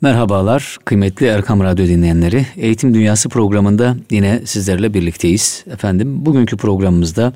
[0.00, 2.46] Merhabalar kıymetli Erkam Radyo dinleyenleri.
[2.56, 5.64] Eğitim Dünyası programında yine sizlerle birlikteyiz.
[5.70, 7.32] Efendim bugünkü programımızda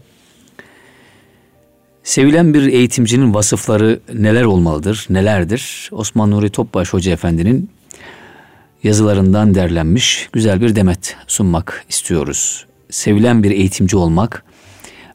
[2.03, 5.89] sevilen bir eğitimcinin vasıfları neler olmalıdır, nelerdir?
[5.93, 7.71] Osman Nuri Topbaş Hoca Efendi'nin
[8.83, 12.67] yazılarından derlenmiş güzel bir demet sunmak istiyoruz.
[12.91, 14.45] Sevilen bir eğitimci olmak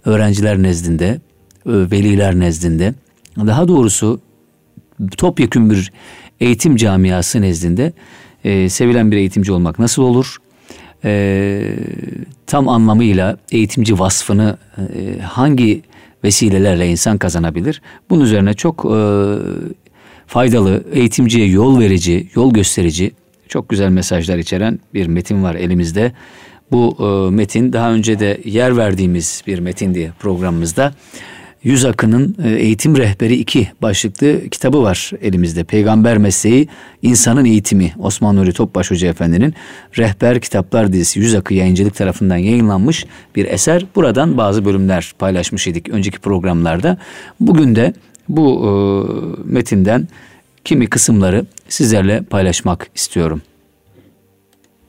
[0.05, 1.21] öğrenciler nezdinde,
[1.65, 2.93] veliler nezdinde,
[3.37, 4.21] daha doğrusu
[5.17, 5.91] topyekün bir
[6.39, 7.93] eğitim camiası nezdinde
[8.43, 10.37] e, sevilen bir eğitimci olmak nasıl olur?
[11.05, 11.75] E,
[12.47, 15.81] tam anlamıyla eğitimci vasfını e, hangi
[16.23, 17.81] vesilelerle insan kazanabilir?
[18.09, 18.97] Bunun üzerine çok e,
[20.27, 23.11] faydalı, eğitimciye yol verici, yol gösterici,
[23.47, 26.11] çok güzel mesajlar içeren bir metin var elimizde.
[26.71, 30.93] Bu e, metin daha önce de yer verdiğimiz bir metindi programımızda.
[31.63, 35.63] Yüz Akın'ın e, Eğitim Rehberi 2 başlıklı kitabı var elimizde.
[35.63, 36.67] Peygamber Mesleği,
[37.01, 39.53] İnsanın Eğitimi Osman Nuri Topbaş Hoca Efendi'nin
[39.97, 43.05] Rehber Kitaplar dizisi Yüz Akı yayıncılık tarafından yayınlanmış
[43.35, 43.85] bir eser.
[43.95, 46.97] Buradan bazı bölümler paylaşmış idik önceki programlarda.
[47.39, 47.93] Bugün de
[48.29, 48.71] bu e,
[49.53, 50.07] metinden
[50.65, 53.41] kimi kısımları sizlerle paylaşmak istiyorum.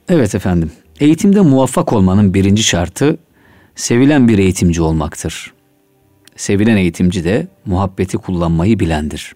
[0.08, 3.16] Evet efendim, eğitimde muvaffak olmanın birinci şartı
[3.76, 5.53] sevilen bir eğitimci olmaktır
[6.36, 9.34] sevilen eğitimci de muhabbeti kullanmayı bilendir.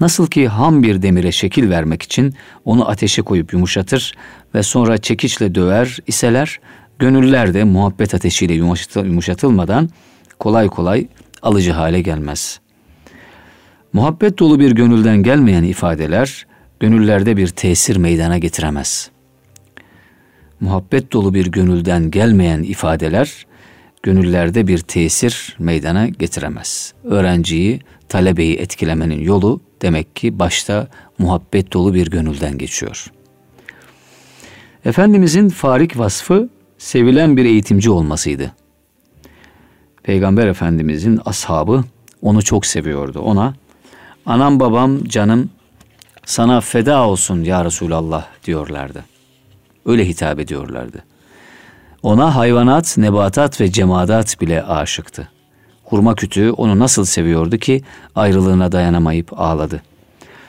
[0.00, 2.34] Nasıl ki ham bir demire şekil vermek için
[2.64, 4.14] onu ateşe koyup yumuşatır
[4.54, 6.60] ve sonra çekiçle döver iseler,
[6.98, 8.54] gönüller de muhabbet ateşiyle
[8.96, 9.90] yumuşatılmadan
[10.38, 11.06] kolay kolay
[11.42, 12.60] alıcı hale gelmez.
[13.92, 16.46] Muhabbet dolu bir gönülden gelmeyen ifadeler,
[16.80, 19.10] gönüllerde bir tesir meydana getiremez.
[20.60, 23.46] Muhabbet dolu bir gönülden gelmeyen ifadeler,
[24.06, 26.94] gönüllerde bir tesir meydana getiremez.
[27.04, 33.12] Öğrenciyi, talebeyi etkilemenin yolu demek ki başta muhabbet dolu bir gönülden geçiyor.
[34.84, 38.52] Efendimizin farik vasfı sevilen bir eğitimci olmasıydı.
[40.02, 41.84] Peygamber Efendimizin ashabı
[42.22, 43.20] onu çok seviyordu.
[43.20, 43.54] Ona
[44.26, 45.50] anam babam canım
[46.26, 49.04] sana feda olsun ya Resulallah diyorlardı.
[49.86, 51.04] Öyle hitap ediyorlardı.
[52.02, 55.28] Ona hayvanat, nebatat ve cemadat bile aşıktı.
[55.84, 57.82] Hurma kütüğü onu nasıl seviyordu ki
[58.14, 59.82] ayrılığına dayanamayıp ağladı.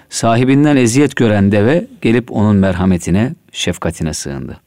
[0.09, 4.57] Sahibinden eziyet gören deve gelip onun merhametine, şefkatine sığındı.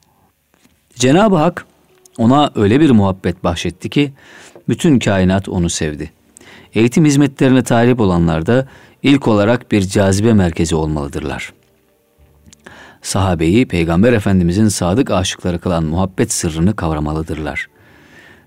[0.95, 1.67] Cenab-ı Hak
[2.19, 4.13] ona öyle bir muhabbet bahşetti ki
[4.69, 6.11] bütün kainat onu sevdi.
[6.75, 8.69] Eğitim hizmetlerine talip olanlar da
[9.03, 11.53] ilk olarak bir cazibe merkezi olmalıdırlar
[13.03, 17.67] sahabeyi Peygamber Efendimizin sadık aşıkları kılan muhabbet sırrını kavramalıdırlar.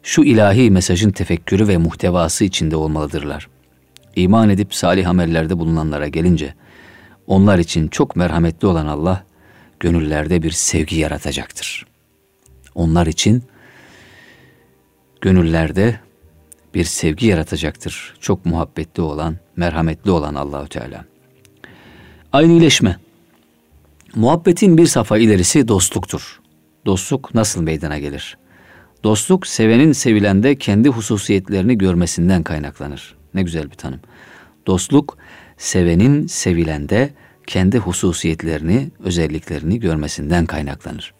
[0.03, 3.47] Şu ilahi mesajın tefekkürü ve muhtevası içinde olmalıdırlar.
[4.15, 6.53] İman edip salih amellerde bulunanlara gelince,
[7.27, 9.23] onlar için çok merhametli olan Allah,
[9.79, 11.85] gönüllerde bir sevgi yaratacaktır.
[12.75, 13.43] Onlar için
[15.21, 15.99] gönüllerde
[16.73, 18.13] bir sevgi yaratacaktır.
[18.19, 21.05] Çok muhabbetli olan, merhametli olan Allahü Teala.
[22.31, 22.97] Aynı iyileşme
[24.15, 26.39] Muhabbetin bir safa ilerisi dostluktur.
[26.85, 28.37] Dostluk nasıl meydana gelir?
[29.03, 33.15] Dostluk sevenin sevilende kendi hususiyetlerini görmesinden kaynaklanır.
[33.33, 33.99] Ne güzel bir tanım.
[34.67, 35.17] Dostluk
[35.57, 37.13] sevenin sevilende
[37.47, 41.13] kendi hususiyetlerini, özelliklerini görmesinden kaynaklanır.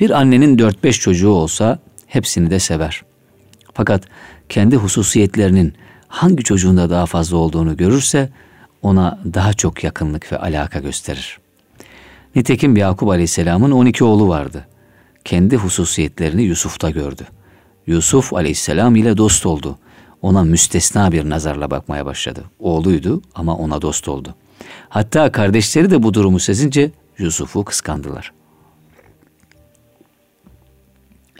[0.00, 3.02] Bir annenin dört beş çocuğu olsa hepsini de sever.
[3.72, 4.04] Fakat
[4.48, 5.74] kendi hususiyetlerinin
[6.08, 8.30] hangi çocuğunda daha fazla olduğunu görürse
[8.82, 11.43] ona daha çok yakınlık ve alaka gösterir.
[12.36, 14.66] Nitekim Yakup Aleyhisselam'ın 12 oğlu vardı.
[15.24, 17.22] Kendi hususiyetlerini Yusuf'ta gördü.
[17.86, 19.78] Yusuf Aleyhisselam ile dost oldu.
[20.22, 22.44] Ona müstesna bir nazarla bakmaya başladı.
[22.58, 24.34] Oğluydu ama ona dost oldu.
[24.88, 28.32] Hatta kardeşleri de bu durumu sezince Yusuf'u kıskandılar.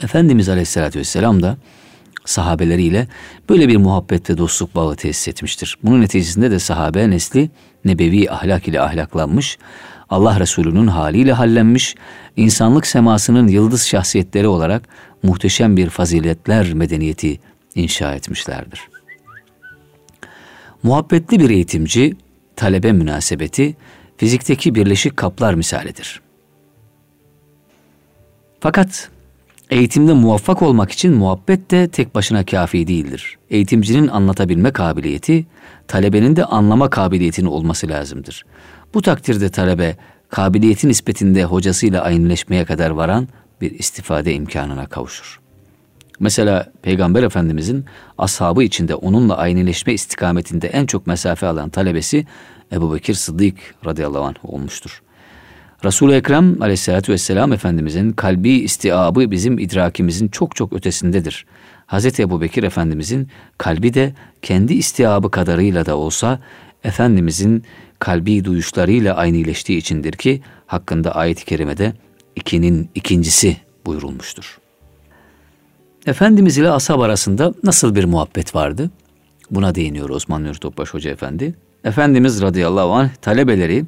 [0.03, 1.57] Efendimiz Aleyhisselatü Vesselam da
[2.25, 3.07] sahabeleriyle
[3.49, 5.77] böyle bir muhabbet ve dostluk bağı tesis etmiştir.
[5.83, 7.49] Bunun neticesinde de sahabe nesli
[7.85, 9.57] nebevi ahlak ile ahlaklanmış,
[10.09, 11.95] Allah Resulü'nün haliyle hallenmiş,
[12.35, 14.83] insanlık semasının yıldız şahsiyetleri olarak
[15.23, 17.39] muhteşem bir faziletler medeniyeti
[17.75, 18.79] inşa etmişlerdir.
[20.83, 22.15] Muhabbetli bir eğitimci,
[22.55, 23.75] talebe münasebeti,
[24.17, 26.21] fizikteki birleşik kaplar misalidir.
[28.59, 29.09] Fakat
[29.69, 33.37] eğitimde muvaffak olmak için muhabbet de tek başına kafi değildir.
[33.49, 35.45] Eğitimcinin anlatabilme kabiliyeti,
[35.87, 38.45] talebenin de anlama kabiliyetinin olması lazımdır.
[38.93, 39.95] Bu takdirde talebe
[40.29, 43.27] kabiliyeti nispetinde hocasıyla aynıleşmeye kadar varan
[43.61, 45.39] bir istifade imkanına kavuşur.
[46.19, 47.85] Mesela Peygamber Efendimizin
[48.17, 52.25] ashabı içinde onunla aynıleşme istikametinde en çok mesafe alan talebesi
[52.71, 55.01] Ebu Bekir Sıddık radıyallahu anh olmuştur.
[55.83, 61.45] Resul-i Ekrem aleyhissalatü vesselam Efendimizin kalbi istiabı bizim idrakimizin çok çok ötesindedir.
[61.87, 62.19] Hz.
[62.19, 63.27] Ebu Bekir Efendimizin
[63.57, 66.39] kalbi de kendi istiabı kadarıyla da olsa
[66.83, 67.63] Efendimizin
[67.99, 71.93] kalbi duyuşlarıyla aynıleştiği içindir ki hakkında ayet-i kerimede
[72.35, 74.57] ikinin ikincisi buyurulmuştur.
[76.05, 78.91] Efendimiz ile ashab arasında nasıl bir muhabbet vardı?
[79.51, 81.55] Buna değiniyor Osman Nuri Topbaş Hoca Efendi.
[81.83, 83.85] Efendimiz radıyallahu anh talebeleri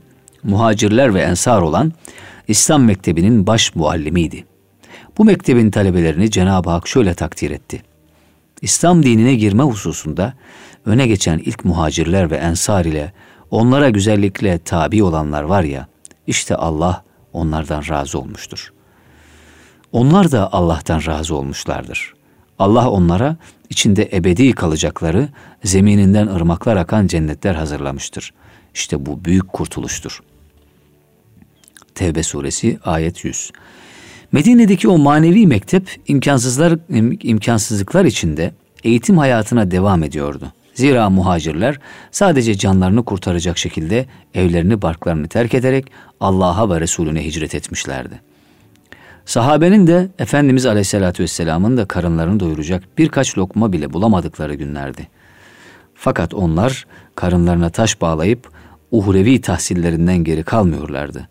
[0.47, 1.93] muhacirler ve ensar olan
[2.47, 4.45] İslam Mektebi'nin baş muallimiydi.
[5.17, 7.83] Bu mektebin talebelerini Cenab-ı Hak şöyle takdir etti.
[8.61, 10.33] İslam dinine girme hususunda
[10.85, 13.13] öne geçen ilk muhacirler ve ensar ile
[13.51, 15.87] onlara güzellikle tabi olanlar var ya,
[16.27, 17.03] işte Allah
[17.33, 18.73] onlardan razı olmuştur.
[19.91, 22.13] Onlar da Allah'tan razı olmuşlardır.
[22.59, 23.37] Allah onlara
[23.69, 25.29] içinde ebedi kalacakları
[25.63, 28.33] zemininden ırmaklar akan cennetler hazırlamıştır.
[28.73, 30.21] İşte bu büyük kurtuluştur.
[31.97, 33.51] Tevbe suresi ayet 100.
[34.31, 36.79] Medine'deki o manevi mektep imkansızlar
[37.23, 38.51] imkansızlıklar içinde
[38.83, 40.53] eğitim hayatına devam ediyordu.
[40.73, 41.79] Zira muhacirler
[42.11, 48.21] sadece canlarını kurtaracak şekilde evlerini barklarını terk ederek Allah'a ve Resulüne hicret etmişlerdi.
[49.25, 55.07] Sahabenin de Efendimiz Aleyhisselatü Vesselam'ın da karınlarını doyuracak birkaç lokma bile bulamadıkları günlerdi.
[55.95, 56.85] Fakat onlar
[57.15, 58.49] karınlarına taş bağlayıp
[58.91, 61.27] uhrevi tahsillerinden geri kalmıyorlardı.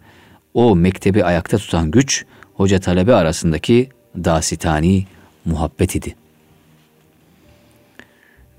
[0.56, 2.24] O mektebi ayakta tutan güç
[2.54, 5.06] hoca talebe arasındaki dasitani
[5.44, 6.14] muhabbet idi.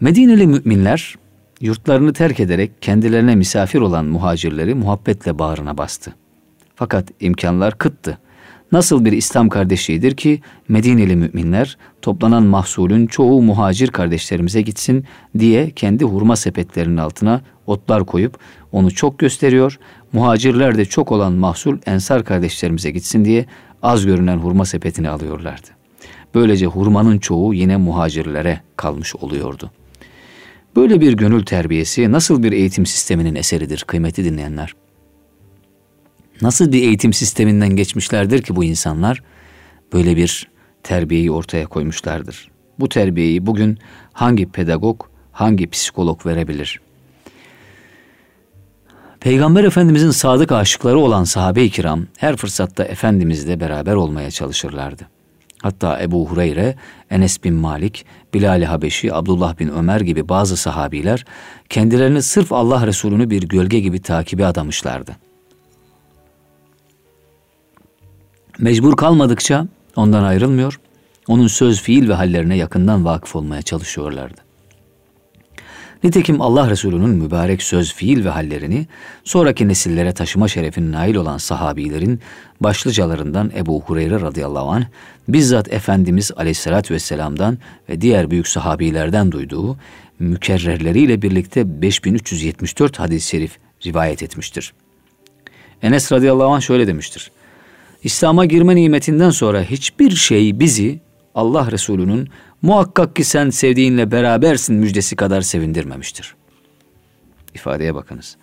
[0.01, 1.15] Medineli müminler
[1.61, 6.13] yurtlarını terk ederek kendilerine misafir olan muhacirleri muhabbetle bağrına bastı.
[6.75, 8.17] Fakat imkanlar kıttı.
[8.71, 15.05] Nasıl bir İslam kardeşliğidir ki Medineli müminler toplanan mahsulün çoğu muhacir kardeşlerimize gitsin
[15.39, 18.39] diye kendi hurma sepetlerinin altına otlar koyup
[18.71, 19.79] onu çok gösteriyor.
[20.13, 23.45] Muhacirler de çok olan mahsul ensar kardeşlerimize gitsin diye
[23.81, 25.67] az görünen hurma sepetini alıyorlardı.
[26.35, 29.71] Böylece hurmanın çoğu yine muhacirlere kalmış oluyordu.
[30.75, 34.75] Böyle bir gönül terbiyesi nasıl bir eğitim sisteminin eseridir kıymetli dinleyenler?
[36.41, 39.23] Nasıl bir eğitim sisteminden geçmişlerdir ki bu insanlar
[39.93, 40.47] böyle bir
[40.83, 42.51] terbiyeyi ortaya koymuşlardır.
[42.79, 43.77] Bu terbiyeyi bugün
[44.13, 46.81] hangi pedagog, hangi psikolog verebilir?
[49.19, 55.07] Peygamber Efendimizin sadık aşıkları olan sahabe-i kiram her fırsatta Efendimizle beraber olmaya çalışırlardı.
[55.61, 56.75] Hatta Ebu Hureyre,
[57.09, 61.25] Enes bin Malik, Bilal-i Habeşi, Abdullah bin Ömer gibi bazı sahabiler
[61.69, 65.15] kendilerini sırf Allah Resulü'nü bir gölge gibi takibe adamışlardı.
[68.59, 70.79] Mecbur kalmadıkça ondan ayrılmıyor,
[71.27, 74.46] onun söz, fiil ve hallerine yakından vakıf olmaya çalışıyorlardı.
[76.03, 78.87] Nitekim Allah Resulü'nün mübarek söz, fiil ve hallerini
[79.23, 82.19] sonraki nesillere taşıma şerefine nail olan sahabilerin
[82.61, 84.85] başlıcalarından Ebu Hureyre radıyallahu anh
[85.27, 87.57] bizzat Efendimiz aleyhissalatü vesselam'dan
[87.89, 89.77] ve diğer büyük sahabilerden duyduğu
[90.19, 94.73] mükerrerleriyle birlikte 5374 hadis-i şerif rivayet etmiştir.
[95.81, 97.31] Enes radıyallahu anh şöyle demiştir.
[98.03, 100.99] İslam'a girme nimetinden sonra hiçbir şey bizi
[101.35, 102.29] Allah Resulü'nün
[102.61, 106.35] muhakkak ki sen sevdiğinle berabersin müjdesi kadar sevindirmemiştir.
[107.55, 108.37] İfadeye bakınız.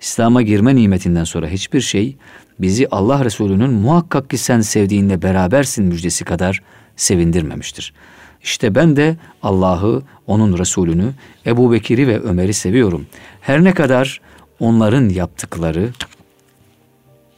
[0.00, 2.16] İslam'a girme nimetinden sonra hiçbir şey
[2.58, 6.62] bizi Allah Resulü'nün muhakkak ki sen sevdiğinle berabersin müjdesi kadar
[6.96, 7.94] sevindirmemiştir.
[8.42, 11.12] İşte ben de Allah'ı, onun Resulünü,
[11.46, 13.06] Ebu Bekir'i ve Ömer'i seviyorum.
[13.40, 14.20] Her ne kadar
[14.60, 15.90] onların yaptıkları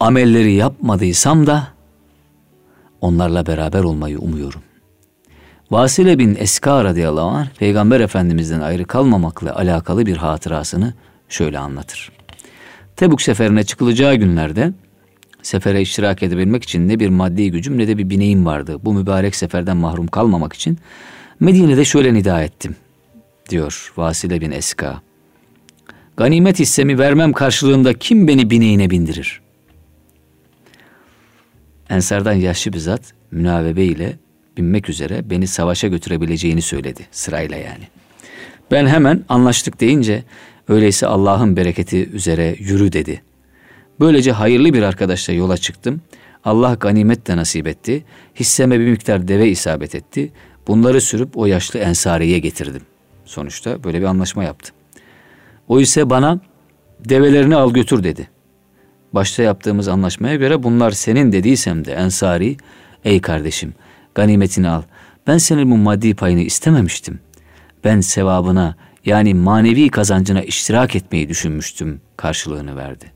[0.00, 1.68] amelleri yapmadıysam da
[3.00, 4.62] onlarla beraber olmayı umuyorum.
[5.70, 10.94] Vasile bin Eska radıyallahu anh Peygamber Efendimiz'den ayrı kalmamakla alakalı bir hatırasını
[11.28, 12.12] şöyle anlatır.
[12.96, 14.72] Tebuk seferine çıkılacağı günlerde
[15.42, 18.78] sefere iştirak edebilmek için ne bir maddi gücüm ne de bir bineğim vardı.
[18.84, 20.78] Bu mübarek seferden mahrum kalmamak için
[21.40, 22.76] Medine'de şöyle nida ettim
[23.50, 25.02] diyor Vasile bin Eska.
[26.16, 29.40] Ganimet hissemi vermem karşılığında kim beni bineğine bindirir?
[31.90, 34.18] Ensardan yaşlı bir zat münavebe ile
[34.62, 37.84] binmek üzere beni savaşa götürebileceğini söyledi sırayla yani.
[38.70, 40.24] Ben hemen anlaştık deyince
[40.68, 43.22] öyleyse Allah'ın bereketi üzere yürü dedi.
[44.00, 46.00] Böylece hayırlı bir arkadaşla yola çıktım.
[46.44, 48.04] Allah ganimet de nasip etti.
[48.40, 50.32] Hisseme bir miktar deve isabet etti.
[50.66, 52.82] Bunları sürüp o yaşlı ensariye getirdim.
[53.24, 54.72] Sonuçta böyle bir anlaşma yaptı.
[55.68, 56.40] O ise bana
[57.08, 58.28] develerini al götür dedi.
[59.12, 62.56] Başta yaptığımız anlaşmaya göre bunlar senin dediysem de ensari
[63.04, 63.74] ey kardeşim
[64.14, 64.82] ganimetini al.
[65.26, 67.20] Ben senin bu maddi payını istememiştim.
[67.84, 68.74] Ben sevabına
[69.04, 73.12] yani manevi kazancına iştirak etmeyi düşünmüştüm karşılığını verdi.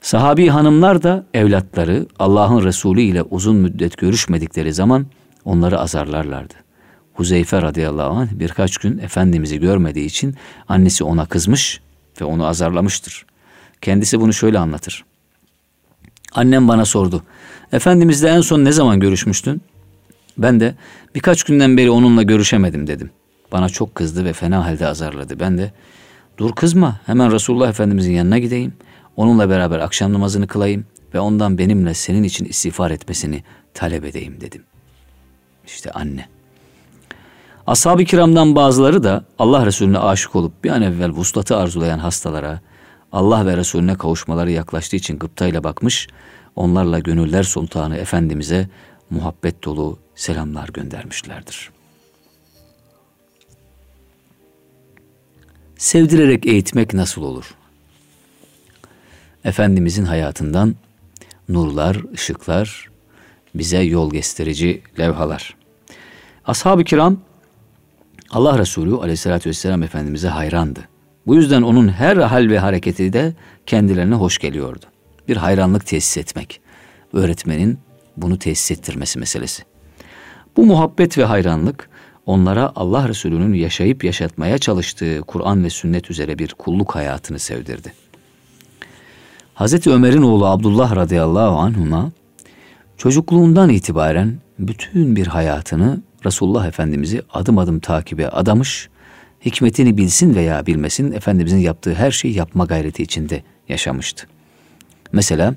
[0.00, 5.06] Sahabi hanımlar da evlatları Allah'ın Resulü ile uzun müddet görüşmedikleri zaman
[5.44, 6.54] onları azarlarlardı.
[7.14, 10.34] Huzeyfe radıyallahu anh birkaç gün Efendimiz'i görmediği için
[10.68, 11.80] annesi ona kızmış
[12.20, 13.26] ve onu azarlamıştır.
[13.80, 15.04] Kendisi bunu şöyle anlatır.
[16.34, 17.22] Annem bana sordu.
[17.72, 19.62] Efendimizle en son ne zaman görüşmüştün?
[20.38, 20.74] Ben de
[21.14, 23.10] birkaç günden beri onunla görüşemedim dedim.
[23.52, 25.40] Bana çok kızdı ve fena halde azarladı.
[25.40, 25.72] Ben de
[26.38, 28.72] dur kızma hemen Resulullah Efendimizin yanına gideyim.
[29.16, 33.42] Onunla beraber akşam namazını kılayım ve ondan benimle senin için istiğfar etmesini
[33.74, 34.62] talep edeyim dedim.
[35.66, 36.26] İşte anne.
[37.66, 42.60] Ashab-ı kiramdan bazıları da Allah Resulüne aşık olup bir an evvel vuslatı arzulayan hastalara
[43.12, 46.08] Allah ve Resulüne kavuşmaları yaklaştığı için gıptayla bakmış,
[46.56, 48.68] onlarla gönüller sultanı Efendimiz'e
[49.10, 51.70] muhabbet dolu selamlar göndermişlerdir.
[55.76, 57.54] Sevdirerek eğitmek nasıl olur?
[59.44, 60.74] Efendimizin hayatından
[61.48, 62.90] nurlar, ışıklar,
[63.54, 65.56] bize yol gösterici levhalar.
[66.44, 67.20] Ashab-ı kiram
[68.30, 70.88] Allah Resulü aleyhissalatü vesselam Efendimiz'e hayrandı.
[71.26, 73.34] Bu yüzden onun her hal ve hareketi de
[73.66, 74.86] kendilerine hoş geliyordu.
[75.28, 76.60] Bir hayranlık tesis etmek.
[77.12, 77.78] Öğretmenin
[78.16, 79.62] bunu tesis ettirmesi meselesi.
[80.56, 81.88] Bu muhabbet ve hayranlık
[82.26, 87.92] onlara Allah Resulü'nün yaşayıp yaşatmaya çalıştığı Kur'an ve sünnet üzere bir kulluk hayatını sevdirdi.
[89.54, 92.12] Hazreti Ömer'in oğlu Abdullah radıyallahu anhuma
[92.96, 98.88] çocukluğundan itibaren bütün bir hayatını Resulullah Efendimiz'i adım adım takibe adamış,
[99.44, 104.26] hikmetini bilsin veya bilmesin Efendimizin yaptığı her şeyi yapma gayreti içinde yaşamıştı.
[105.12, 105.54] Mesela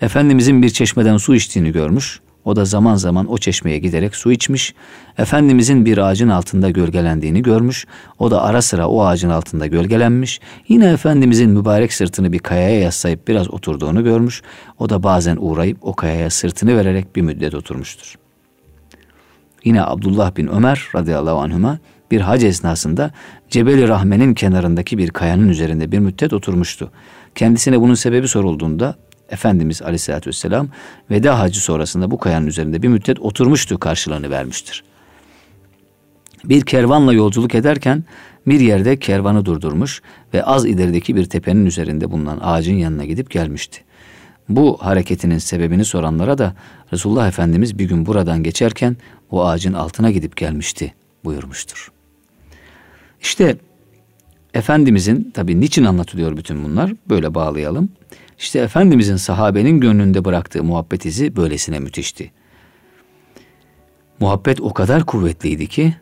[0.00, 4.74] Efendimizin bir çeşmeden su içtiğini görmüş, o da zaman zaman o çeşmeye giderek su içmiş,
[5.18, 7.86] Efendimizin bir ağacın altında gölgelendiğini görmüş,
[8.18, 13.28] o da ara sıra o ağacın altında gölgelenmiş, yine Efendimizin mübarek sırtını bir kayaya yaslayıp
[13.28, 14.42] biraz oturduğunu görmüş,
[14.78, 18.14] o da bazen uğrayıp o kayaya sırtını vererek bir müddet oturmuştur.
[19.64, 21.78] Yine Abdullah bin Ömer radıyallahu anhuma
[22.12, 23.10] bir hac esnasında
[23.50, 26.90] Cebeli Rahme'nin kenarındaki bir kayanın üzerinde bir müddet oturmuştu.
[27.34, 28.96] Kendisine bunun sebebi sorulduğunda
[29.30, 30.68] Efendimiz Aleyhisselatü Vesselam
[31.10, 34.84] veda hacı sonrasında bu kayanın üzerinde bir müddet oturmuştu karşılığını vermiştir.
[36.44, 38.04] Bir kervanla yolculuk ederken
[38.46, 40.02] bir yerde kervanı durdurmuş
[40.34, 43.80] ve az ilerideki bir tepenin üzerinde bulunan ağacın yanına gidip gelmişti.
[44.48, 46.54] Bu hareketinin sebebini soranlara da
[46.92, 48.96] Resulullah Efendimiz bir gün buradan geçerken
[49.30, 51.92] o ağacın altına gidip gelmişti buyurmuştur.
[53.22, 53.56] İşte
[54.54, 56.92] Efendimizin tabi niçin anlatılıyor bütün bunlar?
[57.08, 57.88] Böyle bağlayalım.
[58.38, 62.30] İşte Efendimizin sahabenin gönlünde bıraktığı muhabbet izi böylesine müthişti.
[64.20, 65.94] Muhabbet o kadar kuvvetliydi ki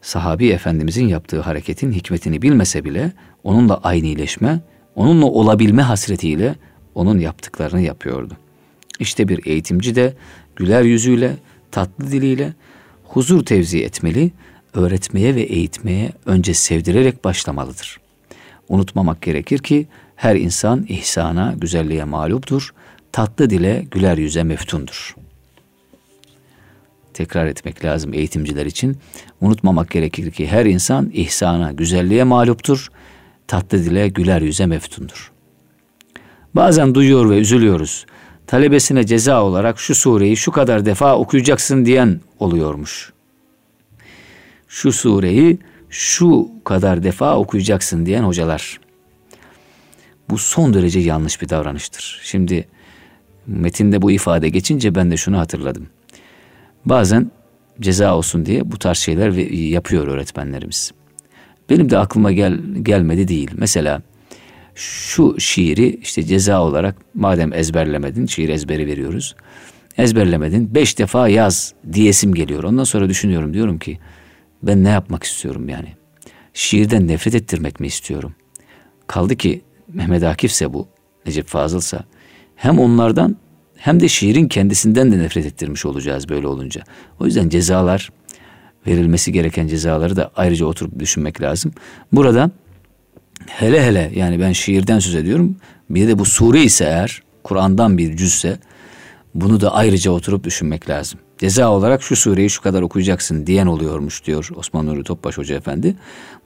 [0.00, 3.12] sahabi Efendimizin yaptığı hareketin hikmetini bilmese bile
[3.44, 4.60] onunla aynileşme,
[4.94, 6.54] onunla olabilme hasretiyle
[6.94, 8.36] onun yaptıklarını yapıyordu.
[9.00, 10.14] İşte bir eğitimci de
[10.56, 11.36] güler yüzüyle,
[11.70, 12.54] tatlı diliyle
[13.04, 14.32] huzur tevzi etmeli,
[14.74, 18.00] öğretmeye ve eğitmeye önce sevdirerek başlamalıdır.
[18.68, 19.86] Unutmamak gerekir ki
[20.16, 22.74] her insan ihsana, güzelliğe mağluptur,
[23.12, 25.16] tatlı dile, güler yüze meftundur.
[27.14, 28.96] Tekrar etmek lazım eğitimciler için.
[29.40, 32.88] Unutmamak gerekir ki her insan ihsana, güzelliğe mağluptur,
[33.46, 35.32] tatlı dile, güler yüze meftundur.
[36.54, 38.06] Bazen duyuyor ve üzülüyoruz.
[38.46, 43.12] Talebesine ceza olarak şu sureyi şu kadar defa okuyacaksın diyen oluyormuş.
[44.70, 45.58] Şu sureyi
[45.88, 48.80] şu kadar defa okuyacaksın diyen hocalar.
[50.28, 52.20] Bu son derece yanlış bir davranıştır.
[52.24, 52.68] Şimdi
[53.46, 55.86] metinde bu ifade geçince ben de şunu hatırladım.
[56.84, 57.30] Bazen
[57.80, 59.32] ceza olsun diye bu tarz şeyler
[59.70, 60.92] yapıyor öğretmenlerimiz.
[61.70, 63.50] Benim de aklıma gel, gelmedi değil.
[63.54, 64.02] Mesela
[64.74, 69.36] şu şiiri işte ceza olarak madem ezberlemedin, şiir ezberi veriyoruz.
[69.98, 72.64] Ezberlemedin, beş defa yaz diyesim geliyor.
[72.64, 73.98] Ondan sonra düşünüyorum diyorum ki
[74.62, 75.88] ben ne yapmak istiyorum yani?
[76.54, 78.34] Şiirden nefret ettirmek mi istiyorum?
[79.06, 80.88] Kaldı ki Mehmet Akif'se bu,
[81.26, 82.04] Necip Fazıl'sa
[82.56, 83.36] hem onlardan
[83.76, 86.82] hem de şiirin kendisinden de nefret ettirmiş olacağız böyle olunca.
[87.20, 88.10] O yüzden cezalar
[88.86, 91.72] verilmesi gereken cezaları da ayrıca oturup düşünmek lazım.
[92.12, 92.50] Burada
[93.46, 95.56] hele hele yani ben şiirden söz ediyorum.
[95.90, 98.58] Bir de bu sure ise eğer Kur'an'dan bir cüzse
[99.34, 101.20] bunu da ayrıca oturup düşünmek lazım.
[101.40, 105.96] Ceza olarak şu sureyi şu kadar okuyacaksın diyen oluyormuş diyor Osman Nuri Topbaş Hoca Efendi.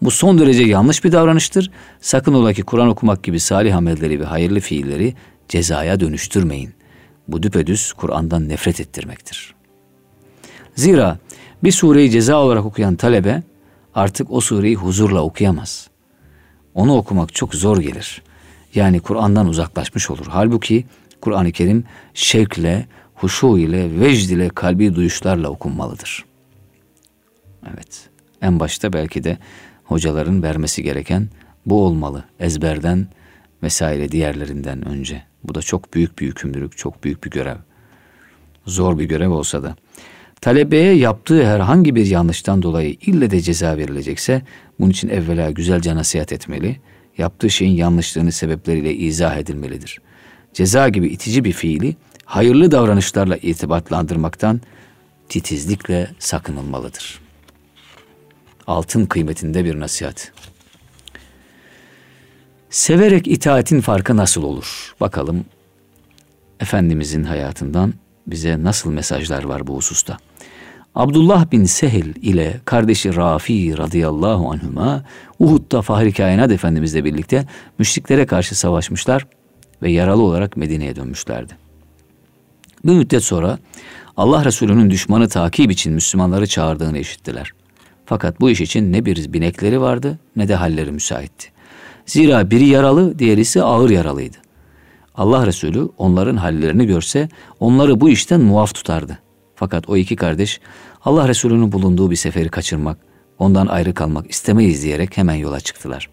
[0.02, 1.70] Bu son derece yanlış bir davranıştır.
[2.00, 5.14] Sakın ola ki Kur'an okumak gibi salih amelleri ve hayırlı fiilleri
[5.48, 6.74] cezaya dönüştürmeyin.
[7.28, 9.54] bu düpedüz Kur'an'dan nefret ettirmektir.
[10.76, 11.18] Zira
[11.64, 13.42] bir sureyi ceza olarak okuyan talebe
[13.94, 15.88] artık o sureyi huzurla okuyamaz.
[16.74, 18.22] Onu okumak çok zor gelir.
[18.74, 20.26] Yani Kur'an'dan uzaklaşmış olur.
[20.28, 20.84] Halbuki
[21.20, 21.84] Kur'an-ı Kerim
[22.14, 22.86] şevkle,
[23.24, 26.24] huşu ile, vecd ile, kalbi duyuşlarla okunmalıdır.
[27.74, 28.08] Evet,
[28.42, 29.38] en başta belki de
[29.84, 31.28] hocaların vermesi gereken
[31.66, 32.24] bu olmalı.
[32.40, 33.06] Ezberden
[33.62, 35.22] vesaire diğerlerinden önce.
[35.44, 37.56] Bu da çok büyük bir yükümlülük, çok büyük bir görev.
[38.66, 39.76] Zor bir görev olsa da.
[40.40, 44.42] Talebeye yaptığı herhangi bir yanlıştan dolayı ille de ceza verilecekse
[44.80, 46.76] bunun için evvela güzelce nasihat etmeli.
[47.18, 50.00] Yaptığı şeyin yanlışlığını sebepleriyle izah edilmelidir.
[50.52, 54.60] Ceza gibi itici bir fiili hayırlı davranışlarla itibatlandırmaktan
[55.28, 57.20] titizlikle sakınılmalıdır.
[58.66, 60.32] Altın kıymetinde bir nasihat.
[62.70, 64.94] Severek itaatin farkı nasıl olur?
[65.00, 65.44] Bakalım
[66.60, 67.94] Efendimizin hayatından
[68.26, 70.18] bize nasıl mesajlar var bu hususta.
[70.94, 75.04] Abdullah bin Sehil ile kardeşi Rafi radıyallahu anhuma
[75.38, 77.46] Uhud'da Fahri Kainat Efendimizle birlikte
[77.78, 79.26] müşriklere karşı savaşmışlar
[79.82, 81.63] ve yaralı olarak Medine'ye dönmüşlerdi.
[82.84, 83.58] Bir müddet sonra
[84.16, 87.52] Allah Resulü'nün düşmanı takip için Müslümanları çağırdığını işittiler.
[88.06, 91.48] Fakat bu iş için ne bir binekleri vardı ne de halleri müsaitti.
[92.06, 94.36] Zira biri yaralı, diğeri ise ağır yaralıydı.
[95.14, 97.28] Allah Resulü onların hallerini görse
[97.60, 99.18] onları bu işten muaf tutardı.
[99.54, 100.60] Fakat o iki kardeş
[101.04, 102.98] Allah Resulü'nün bulunduğu bir seferi kaçırmak,
[103.38, 106.08] ondan ayrı kalmak istemeyiz diyerek hemen yola çıktılar.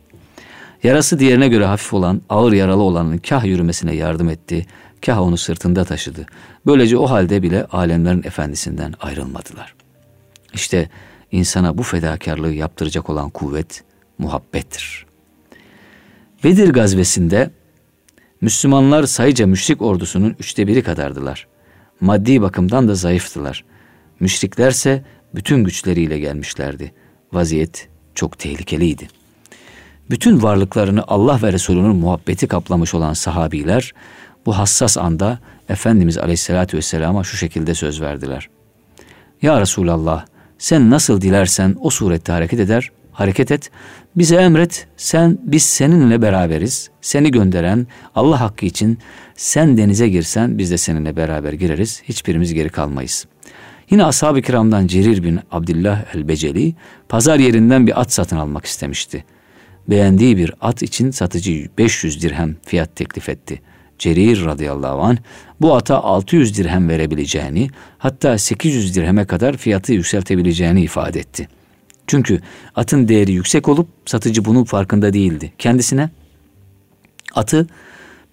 [0.84, 4.66] Yarası diğerine göre hafif olan, ağır yaralı olanın kah yürümesine yardım etti,
[5.06, 6.26] kah onu sırtında taşıdı.
[6.66, 9.76] Böylece o halde bile alemlerin efendisinden ayrılmadılar.
[10.54, 10.90] İşte
[11.32, 13.84] insana bu fedakarlığı yaptıracak olan kuvvet
[14.18, 15.06] muhabbettir.
[16.44, 17.52] Bedir gazvesinde
[18.42, 21.48] Müslümanlar sayıca müşrik ordusunun üçte biri kadardılar.
[22.02, 23.66] Maddi bakımdan da zayıftılar.
[24.20, 25.04] Müşriklerse
[25.36, 26.94] bütün güçleriyle gelmişlerdi.
[27.34, 29.08] Vaziyet çok tehlikeliydi.
[30.10, 33.94] Bütün varlıklarını Allah ve Resulünün muhabbeti kaplamış olan sahabiler
[34.46, 38.50] bu hassas anda Efendimiz Aleyhisselatü Vesselam'a şu şekilde söz verdiler.
[39.42, 40.26] Ya Resulallah
[40.58, 43.72] sen nasıl dilersen o surette hareket eder, hareket et.
[44.16, 46.90] Bize emret, sen biz seninle beraberiz.
[47.02, 49.00] Seni gönderen Allah hakkı için
[49.36, 52.02] sen denize girsen biz de seninle beraber gireriz.
[52.04, 53.26] Hiçbirimiz geri kalmayız.
[53.90, 56.76] Yine ashab-ı kiramdan Cerir bin Abdullah el-Beceli
[57.10, 59.26] pazar yerinden bir at satın almak istemişti.
[59.88, 63.62] Beğendiği bir at için satıcı 500 dirhem fiyat teklif etti.
[64.02, 65.18] Cerir radıyallahu anh
[65.62, 71.48] bu ata 600 dirhem verebileceğini hatta 800 dirheme kadar fiyatı yükseltebileceğini ifade etti.
[72.08, 72.42] Çünkü
[72.76, 75.54] atın değeri yüksek olup satıcı bunun farkında değildi.
[75.58, 76.10] Kendisine
[77.36, 77.68] atı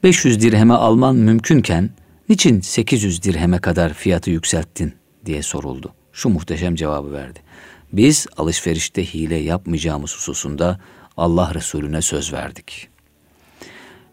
[0.02, 1.90] 500 dirheme alman mümkünken
[2.28, 4.92] niçin 800 dirheme kadar fiyatı yükselttin
[5.26, 5.92] diye soruldu.
[6.12, 7.38] Şu muhteşem cevabı verdi.
[7.92, 10.80] Biz alışverişte hile yapmayacağımız hususunda
[11.16, 12.88] Allah Resulüne söz verdik.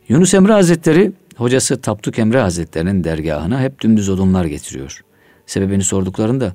[0.09, 5.01] Yunus Emre Hazretleri hocası Tapduk Emre Hazretleri'nin dergahına hep dümdüz odunlar getiriyor.
[5.45, 6.53] Sebebini sorduklarında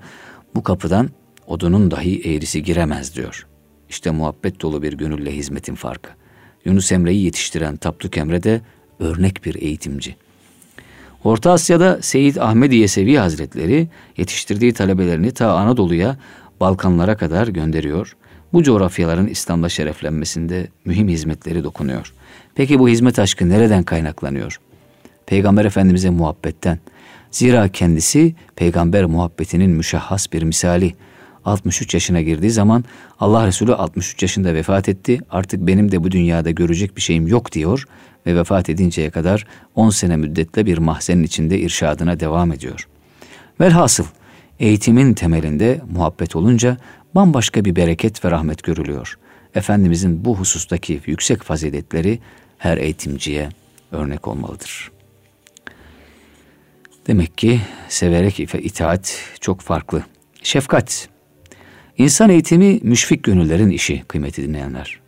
[0.54, 1.10] bu kapıdan
[1.46, 3.46] odunun dahi eğrisi giremez diyor.
[3.88, 6.10] İşte muhabbet dolu bir gönülle hizmetin farkı.
[6.64, 8.60] Yunus Emre'yi yetiştiren Tapduk Emre de
[9.00, 10.16] örnek bir eğitimci.
[11.24, 16.16] Orta Asya'da Seyit Ahmed Yesevi Hazretleri yetiştirdiği talebelerini ta Anadolu'ya,
[16.60, 18.16] Balkanlara kadar gönderiyor.
[18.52, 22.14] Bu coğrafyaların İslam'da şereflenmesinde mühim hizmetleri dokunuyor.
[22.54, 24.60] Peki bu hizmet aşkı nereden kaynaklanıyor?
[25.30, 26.78] Peygamber Efendimiz'e muhabbetten.
[27.30, 30.94] Zira kendisi peygamber muhabbetinin müşahhas bir misali.
[31.44, 32.84] 63 yaşına girdiği zaman
[33.20, 35.20] Allah Resulü 63 yaşında vefat etti.
[35.30, 37.84] Artık benim de bu dünyada görecek bir şeyim yok diyor
[38.26, 42.88] ve vefat edinceye kadar 10 sene müddetle bir mahzenin içinde irşadına devam ediyor.
[43.60, 44.06] Velhasıl
[44.60, 46.76] eğitimin temelinde muhabbet olunca
[47.14, 49.18] bambaşka bir bereket ve rahmet görülüyor.
[49.54, 52.18] Efendimizin bu husustaki yüksek faziletleri
[52.58, 53.48] her eğitimciye
[53.92, 54.90] örnek olmalıdır.
[57.10, 60.02] Demek ki severek itaat çok farklı.
[60.42, 61.08] Şefkat.
[61.98, 65.00] İnsan eğitimi müşfik gönüllerin işi kıymeti dinleyenler.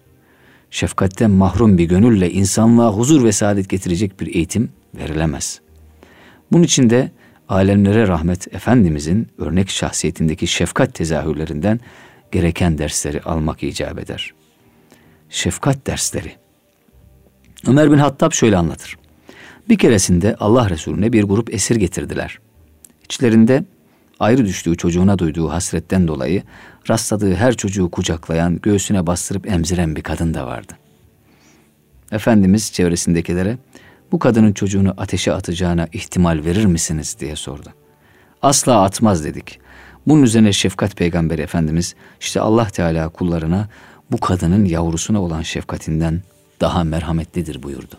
[0.71, 5.61] Şefkatten mahrum bir gönülle insanlığa huzur ve saadet getirecek bir eğitim verilemez.
[6.53, 7.11] Bunun için de
[7.49, 11.81] alemlere rahmet Efendimizin örnek şahsiyetindeki şefkat tezahürlerinden
[12.33, 14.35] gereken dersleri almak icap eder.
[15.31, 16.33] Şefkat dersleri.
[17.67, 19.02] Ömer bin Hattab şöyle anlatır.
[19.69, 22.39] Bir keresinde Allah Resulüne bir grup esir getirdiler.
[23.05, 23.65] İçlerinde
[24.21, 26.43] ayrı düştüğü çocuğuna duyduğu hasretten dolayı
[26.91, 30.73] rastladığı her çocuğu kucaklayan, göğsüne bastırıp emziren bir kadın da vardı.
[32.13, 33.59] Efendimiz çevresindekilere
[34.13, 37.69] bu kadının çocuğunu ateşe atacağına ihtimal verir misiniz diye sordu.
[38.43, 39.61] Asla atmaz dedik.
[40.07, 43.69] Bunun üzerine şefkat peygamberi efendimiz işte Allah Teala kullarına
[44.11, 46.23] bu kadının yavrusuna olan şefkatinden
[46.61, 47.99] daha merhametlidir buyurdu.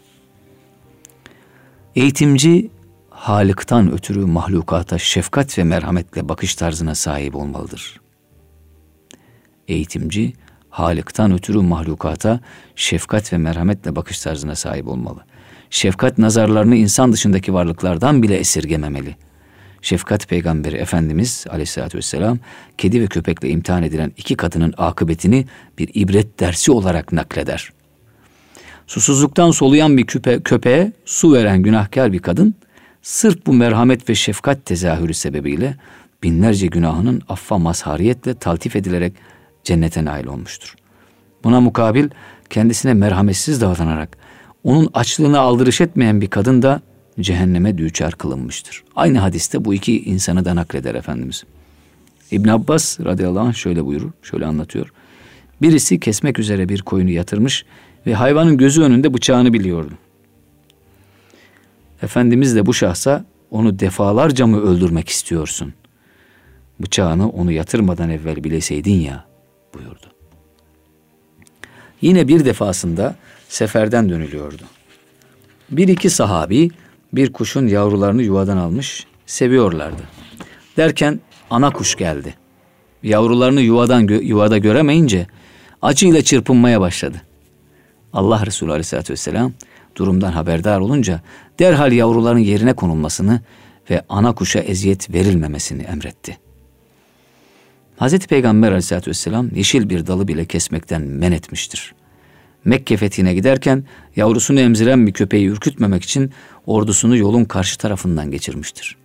[1.96, 2.70] Eğitimci
[3.10, 8.02] Halık'tan ötürü mahlukata şefkat ve merhametle bakış tarzına sahip olmalıdır.
[9.68, 10.34] Eğitimci
[10.70, 12.40] Halık'tan ötürü mahlukata
[12.76, 15.20] şefkat ve merhametle bakış tarzına sahip olmalı.
[15.70, 19.16] Şefkat nazarlarını insan dışındaki varlıklardan bile esirgememeli.
[19.82, 22.40] Şefkat peygamberi Efendimiz aleyhissalatü vesselam
[22.78, 25.46] kedi ve köpekle imtihan edilen iki kadının akıbetini
[25.78, 27.74] bir ibret dersi olarak nakleder.
[28.94, 32.56] Susuzluktan soluyan bir küpe, köpeğe su veren günahkar bir kadın
[33.02, 35.76] sırf bu merhamet ve şefkat tezahürü sebebiyle
[36.24, 39.14] binlerce günahının affa mazhariyetle taltif edilerek
[39.64, 40.76] cennete nail olmuştur.
[41.44, 42.10] Buna mukabil
[42.50, 44.18] kendisine merhametsiz davranarak
[44.64, 46.82] onun açlığına aldırış etmeyen bir kadın da
[47.20, 48.84] cehenneme düçar kılınmıştır.
[48.96, 51.44] Aynı hadiste bu iki insanı da nakleder Efendimiz.
[52.32, 54.94] İbn Abbas radıyallahu anh şöyle buyurur, şöyle anlatıyor.
[55.62, 57.66] Birisi kesmek üzere bir koyunu yatırmış
[58.08, 59.94] ve hayvanın gözü önünde bıçağını biliyordu.
[62.04, 65.74] Efendimiz de bu şahsa onu defalarca mı öldürmek istiyorsun?
[66.80, 69.26] Bıçağını onu yatırmadan evvel bileseydin ya
[69.74, 70.08] buyurdu.
[72.02, 73.16] Yine bir defasında
[73.50, 74.64] seferden dönülüyordu.
[75.72, 76.70] Bir iki sahabi
[77.14, 80.04] bir kuşun yavrularını yuvadan almış, seviyorlardı.
[80.78, 82.36] Derken ana kuş geldi.
[83.04, 85.28] Yavrularını yuvadan yuvada göremeyince
[85.82, 87.22] acıyla çırpınmaya başladı.
[88.14, 89.54] Allah Resulü Aleyhisselatü Vesselam
[89.96, 91.22] durumdan haberdar olunca
[91.60, 93.42] derhal yavruların yerine konulmasını
[93.90, 96.38] ve ana kuşa eziyet verilmemesini emretti.
[97.98, 101.96] Hazreti Peygamber aleyhissalatü vesselam yeşil bir dalı bile kesmekten men etmiştir.
[102.66, 103.84] Mekke fethine giderken
[104.16, 106.32] yavrusunu emziren bir köpeği ürkütmemek için
[106.66, 108.98] ordusunu yolun karşı tarafından geçirmiştir.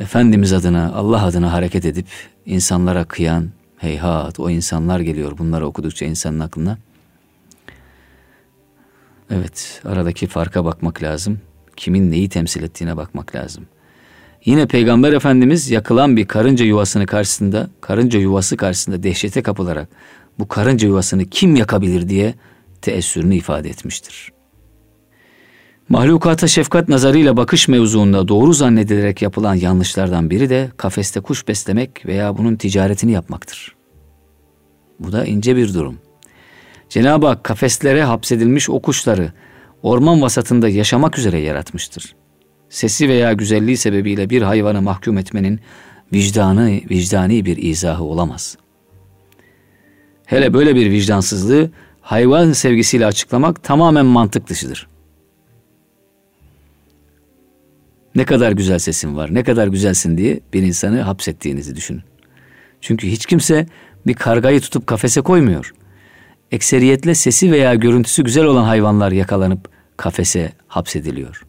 [0.00, 2.06] Efendimiz adına, Allah adına hareket edip
[2.46, 3.50] insanlara kıyan,
[3.84, 6.78] heyhat o insanlar geliyor bunları okudukça insanın aklına.
[9.30, 11.40] Evet, aradaki farka bakmak lazım.
[11.76, 13.66] Kimin neyi temsil ettiğine bakmak lazım.
[14.44, 19.88] Yine Peygamber Efendimiz yakılan bir karınca yuvasını karşısında, karınca yuvası karşısında dehşete kapılarak
[20.38, 22.34] bu karınca yuvasını kim yakabilir diye
[22.82, 24.32] teessürünü ifade etmiştir.
[25.88, 32.38] Mahlukata şefkat nazarıyla bakış mevzuunda doğru zannedilerek yapılan yanlışlardan biri de kafeste kuş beslemek veya
[32.38, 33.73] bunun ticaretini yapmaktır.
[35.00, 35.98] Bu da ince bir durum.
[36.88, 39.32] Cenab-ı Hak kafeslere hapsedilmiş o kuşları
[39.82, 42.14] orman vasatında yaşamak üzere yaratmıştır.
[42.68, 45.60] Sesi veya güzelliği sebebiyle bir hayvanı mahkum etmenin
[46.12, 48.58] vicdanı, vicdani bir izahı olamaz.
[50.26, 54.88] Hele böyle bir vicdansızlığı hayvan sevgisiyle açıklamak tamamen mantık dışıdır.
[58.14, 62.02] Ne kadar güzel sesin var, ne kadar güzelsin diye bir insanı hapsettiğinizi düşünün.
[62.80, 63.66] Çünkü hiç kimse
[64.06, 65.74] bir kargayı tutup kafese koymuyor.
[66.50, 71.46] Ekseriyetle sesi veya görüntüsü güzel olan hayvanlar yakalanıp kafese hapsediliyor.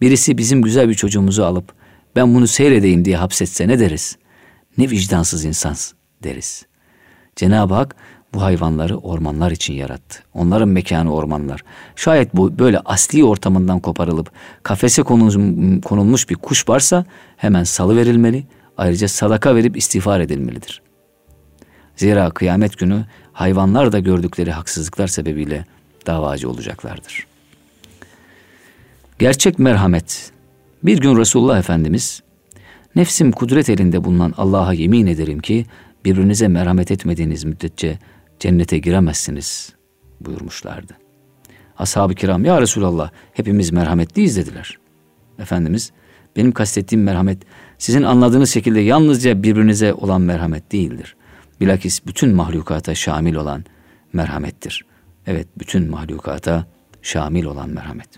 [0.00, 1.72] Birisi bizim güzel bir çocuğumuzu alıp
[2.16, 4.16] ben bunu seyredeyim diye hapsetse ne deriz?
[4.78, 6.66] Ne vicdansız insans deriz.
[7.36, 7.96] Cenab-ı Hak
[8.34, 10.22] bu hayvanları ormanlar için yarattı.
[10.34, 11.64] Onların mekanı ormanlar.
[11.96, 15.02] Şayet bu böyle asli ortamından koparılıp kafese
[15.82, 17.04] konulmuş bir kuş varsa
[17.36, 18.46] hemen salı verilmeli.
[18.76, 20.82] Ayrıca sadaka verip istiğfar edilmelidir.
[22.00, 25.64] Zira kıyamet günü hayvanlar da gördükleri haksızlıklar sebebiyle
[26.06, 27.26] davacı olacaklardır.
[29.18, 30.32] Gerçek merhamet.
[30.82, 32.22] Bir gün Resulullah Efendimiz,
[32.96, 35.66] nefsim kudret elinde bulunan Allah'a yemin ederim ki
[36.04, 37.98] birbirinize merhamet etmediğiniz müddetçe
[38.38, 39.72] cennete giremezsiniz
[40.20, 40.92] buyurmuşlardı.
[41.78, 44.78] Ashab-ı kiram ya Resulallah hepimiz merhametliyiz dediler.
[45.38, 45.92] Efendimiz
[46.36, 47.38] benim kastettiğim merhamet
[47.78, 51.16] sizin anladığınız şekilde yalnızca birbirinize olan merhamet değildir.
[51.60, 53.64] Bilakis bütün mahlukata şamil olan
[54.12, 54.84] merhamettir.
[55.26, 56.66] Evet bütün mahlukata
[57.02, 58.08] şamil olan merhamet.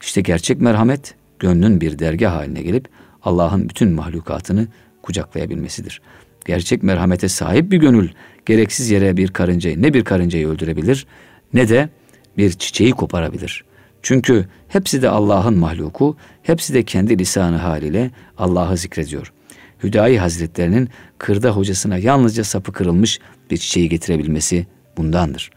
[0.00, 2.88] İşte gerçek merhamet gönlün bir dergah haline gelip
[3.22, 4.68] Allah'ın bütün mahlukatını
[5.02, 6.00] kucaklayabilmesidir.
[6.46, 8.08] Gerçek merhamete sahip bir gönül
[8.46, 11.06] gereksiz yere bir karıncayı ne bir karıncayı öldürebilir
[11.54, 11.88] ne de
[12.36, 13.64] bir çiçeği koparabilir.
[14.02, 19.32] Çünkü hepsi de Allah'ın mahluku, hepsi de kendi lisanı haliyle Allah'ı zikrediyor.
[19.82, 20.88] Hüdayi Hazretlerinin
[21.18, 23.18] kırda hocasına yalnızca sapı kırılmış
[23.50, 24.66] bir çiçeği getirebilmesi
[24.96, 25.50] bundandır.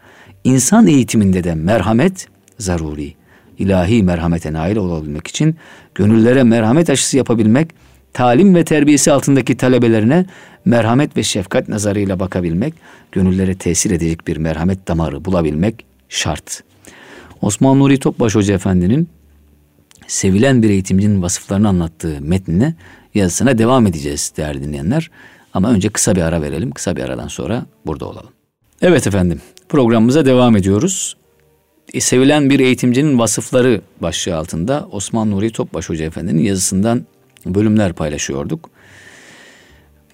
[0.44, 3.14] İnsan eğitiminde de merhamet zaruri.
[3.58, 5.56] İlahi merhamete nail olabilmek için
[5.94, 7.70] gönüllere merhamet aşısı yapabilmek,
[8.12, 10.26] talim ve terbiyesi altındaki talebelerine
[10.64, 12.74] merhamet ve şefkat nazarıyla bakabilmek,
[13.12, 16.62] gönüllere tesir edecek bir merhamet damarı bulabilmek şart.
[17.42, 19.08] Osman Nuri Topbaş Hoca Efendi'nin
[20.06, 22.74] sevilen bir eğitimcinin vasıflarını anlattığı metnine
[23.14, 25.10] yazısına devam edeceğiz değerli dinleyenler.
[25.54, 26.70] Ama önce kısa bir ara verelim.
[26.70, 28.30] Kısa bir aradan sonra burada olalım.
[28.82, 31.16] Evet efendim programımıza devam ediyoruz.
[31.94, 37.06] E, sevilen bir eğitimcinin vasıfları başlığı altında Osman Nuri Topbaş Hoca Efendi'nin yazısından
[37.46, 38.70] bölümler paylaşıyorduk.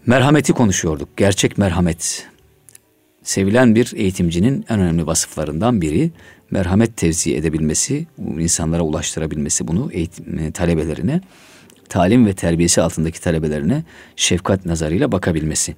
[0.07, 1.17] Merhameti konuşuyorduk.
[1.17, 2.27] Gerçek merhamet.
[3.23, 6.11] Sevilen bir eğitimcinin en önemli vasıflarından biri
[6.51, 8.07] merhamet tevzi edebilmesi,
[8.39, 11.21] insanlara ulaştırabilmesi bunu eğitim, e, talebelerine,
[11.91, 13.85] talim ve terbiyesi altındaki talebelerine
[14.17, 15.77] şefkat nazarıyla bakabilmesi.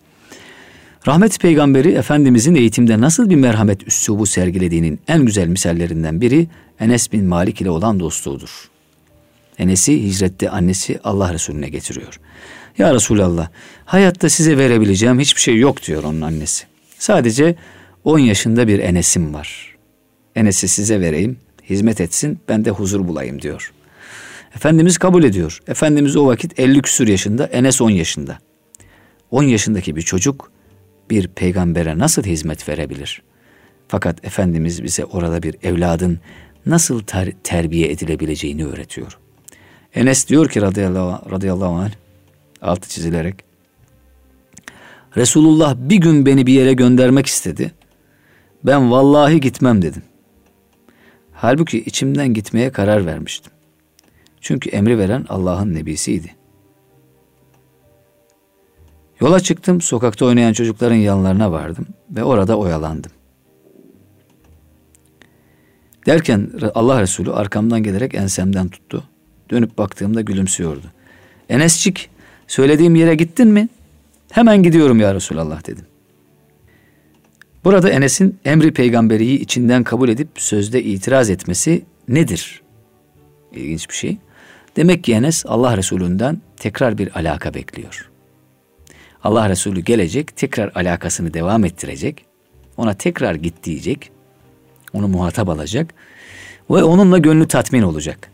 [1.07, 6.46] Rahmet peygamberi Efendimizin eğitimde nasıl bir merhamet üslubu sergilediğinin en güzel misallerinden biri
[6.81, 8.70] Enes bin Malik ile olan dostluğudur.
[9.59, 12.20] Enes'i hicrette annesi Allah Resulüne getiriyor.
[12.79, 13.48] Ya Resulallah
[13.85, 16.64] hayatta size verebileceğim hiçbir şey yok diyor onun annesi.
[16.98, 17.55] Sadece
[18.05, 19.77] 10 yaşında bir Enes'im var.
[20.37, 21.37] Enes'i size vereyim,
[21.70, 23.72] hizmet etsin, ben de huzur bulayım diyor.
[24.56, 25.60] Efendimiz kabul ediyor.
[25.66, 28.38] Efendimiz o vakit 50 küsur yaşında, Enes 10 yaşında.
[29.30, 30.52] 10 yaşındaki bir çocuk
[31.10, 33.22] bir peygambere nasıl hizmet verebilir?
[33.88, 36.20] Fakat Efendimiz bize orada bir evladın
[36.66, 39.18] nasıl ter- terbiye edilebileceğini öğretiyor.
[39.94, 41.92] Enes diyor ki radıyallahu, radıyallahu anh,
[42.62, 43.34] altı çizilerek,
[45.16, 47.72] Resulullah bir gün beni bir yere göndermek istedi.
[48.64, 50.02] Ben vallahi gitmem dedim.
[51.32, 53.52] Halbuki içimden gitmeye karar vermiştim.
[54.42, 56.35] Çünkü emri veren Allah'ın nebisiydi.
[59.20, 63.11] Yola çıktım, sokakta oynayan çocukların yanlarına vardım ve orada oyalandım.
[66.07, 69.05] Derken Allah Resulü arkamdan gelerek ensemden tuttu.
[69.50, 70.87] Dönüp baktığımda gülümsüyordu.
[71.48, 72.11] Enescik,
[72.46, 73.68] söylediğim yere gittin mi?
[74.31, 75.85] Hemen gidiyorum ya Resulallah dedim.
[77.64, 82.62] Burada Enes'in emri peygamberiyi içinden kabul edip sözde itiraz etmesi nedir?
[83.52, 84.18] İlginç bir şey.
[84.76, 88.11] Demek ki Enes Allah Resulü'nden tekrar bir alaka bekliyor.
[89.24, 92.26] Allah Resulü gelecek, tekrar alakasını devam ettirecek.
[92.76, 94.11] Ona tekrar git diyecek.
[94.92, 95.94] Onu muhatap alacak.
[96.70, 98.30] Ve onunla gönlü tatmin olacak.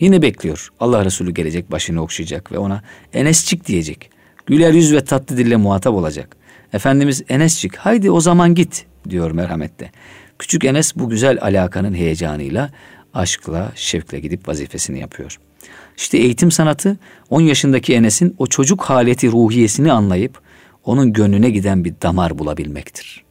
[0.00, 0.68] Yine bekliyor.
[0.80, 4.10] Allah Resulü gelecek, başını okşayacak ve ona Enesçik diyecek.
[4.46, 6.36] Güler yüz ve tatlı dille muhatap olacak.
[6.72, 9.90] Efendimiz Enesçik haydi o zaman git diyor merhamette.
[10.38, 12.70] Küçük Enes bu güzel alakanın heyecanıyla,
[13.14, 15.38] aşkla, şevkle gidip vazifesini yapıyor.
[15.96, 16.98] İşte eğitim sanatı
[17.30, 20.40] 10 yaşındaki Enes'in o çocuk haleti ruhiyesini anlayıp
[20.84, 23.24] onun gönlüne giden bir damar bulabilmektir.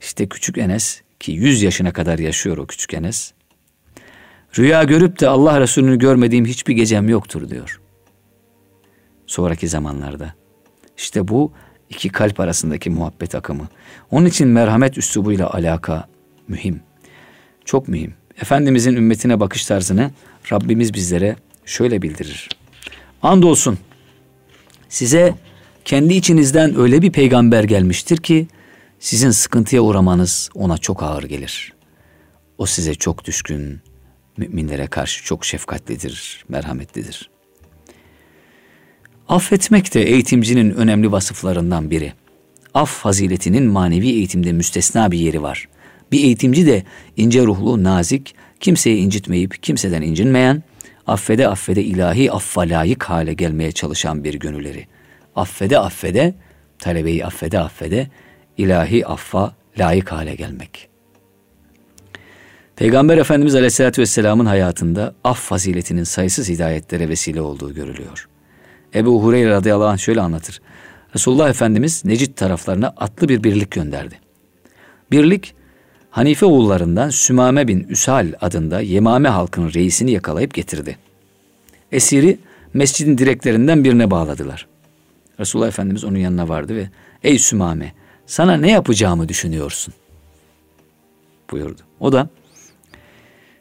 [0.00, 3.32] İşte küçük Enes ki 100 yaşına kadar yaşıyor o küçük Enes.
[4.58, 7.80] Rüya görüp de Allah Resulü'nü görmediğim hiçbir gecem yoktur diyor.
[9.26, 10.34] Sonraki zamanlarda.
[10.96, 11.52] İşte bu
[11.90, 13.68] iki kalp arasındaki muhabbet akımı.
[14.10, 16.08] Onun için merhamet üslubuyla alaka
[16.48, 16.80] mühim.
[17.64, 18.14] Çok mühim.
[18.42, 20.10] Efendimizin ümmetine bakış tarzını
[20.52, 22.48] Rabbimiz bizlere şöyle bildirir.
[23.22, 23.78] Andolsun
[24.88, 25.34] size
[25.84, 28.48] kendi içinizden öyle bir peygamber gelmiştir ki
[28.98, 31.72] sizin sıkıntıya uğramanız ona çok ağır gelir.
[32.58, 33.80] O size çok düşkün,
[34.36, 37.30] müminlere karşı çok şefkatlidir, merhametlidir.
[39.28, 42.12] Affetmek de eğitimcinin önemli vasıflarından biri.
[42.74, 45.68] Af faziletinin manevi eğitimde müstesna bir yeri var.
[46.12, 46.82] Bir eğitimci de
[47.16, 50.62] ince ruhlu, nazik, kimseyi incitmeyip kimseden incinmeyen,
[51.06, 54.86] affede affede ilahi affa layık hale gelmeye çalışan bir gönülleri.
[55.36, 56.34] Affede affede,
[56.78, 58.10] talebeyi affede affede,
[58.58, 60.88] ilahi affa layık hale gelmek.
[62.76, 68.28] Peygamber Efendimiz Aleyhisselatü Vesselam'ın hayatında af faziletinin sayısız hidayetlere vesile olduğu görülüyor.
[68.94, 70.60] Ebu Hureyre radıyallahu anh şöyle anlatır.
[71.14, 74.20] Resulullah Efendimiz Necid taraflarına atlı bir birlik gönderdi.
[75.10, 75.54] Birlik
[76.16, 80.98] Hanife oğullarından Sümame bin Üsal adında Yemame halkının reisini yakalayıp getirdi.
[81.92, 82.38] Esiri
[82.74, 84.66] mescidin direklerinden birine bağladılar.
[85.40, 86.90] Resulullah Efendimiz onun yanına vardı ve
[87.22, 87.92] ''Ey Sümame
[88.26, 89.94] sana ne yapacağımı düşünüyorsun?''
[91.50, 91.80] buyurdu.
[92.00, 92.28] O da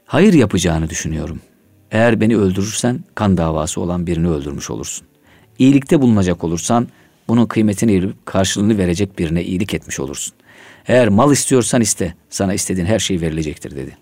[0.05, 1.41] ''Hayır yapacağını düşünüyorum.
[1.91, 5.07] Eğer beni öldürürsen kan davası olan birini öldürmüş olursun.
[5.59, 6.87] İyilikte bulunacak olursan
[7.27, 10.33] bunun kıymetini bilip karşılığını verecek birine iyilik etmiş olursun.
[10.87, 13.97] Eğer mal istiyorsan iste, sana istediğin her şey verilecektir dedi.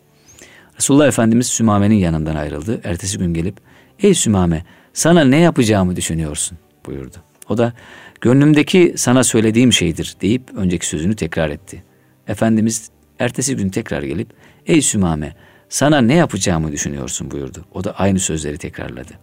[0.77, 2.81] Resulullah Efendimiz Sümame'nin yanından ayrıldı.
[2.83, 3.57] Ertesi gün gelip,
[3.99, 7.17] ey Sümame sana ne yapacağımı düşünüyorsun buyurdu.
[7.49, 7.73] O da
[8.21, 11.83] gönlümdeki sana söylediğim şeydir deyip önceki sözünü tekrar etti.
[12.27, 14.27] Efendimiz ertesi gün tekrar gelip,
[14.65, 15.35] ey Sümame
[15.69, 17.65] sana ne yapacağımı düşünüyorsun buyurdu.
[17.73, 19.13] O da aynı sözleri tekrarladı.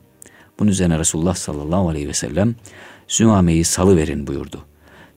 [0.59, 2.55] Bunun üzerine Resulullah sallallahu aleyhi ve sellem
[3.09, 4.64] Sümame'yi salıverin buyurdu.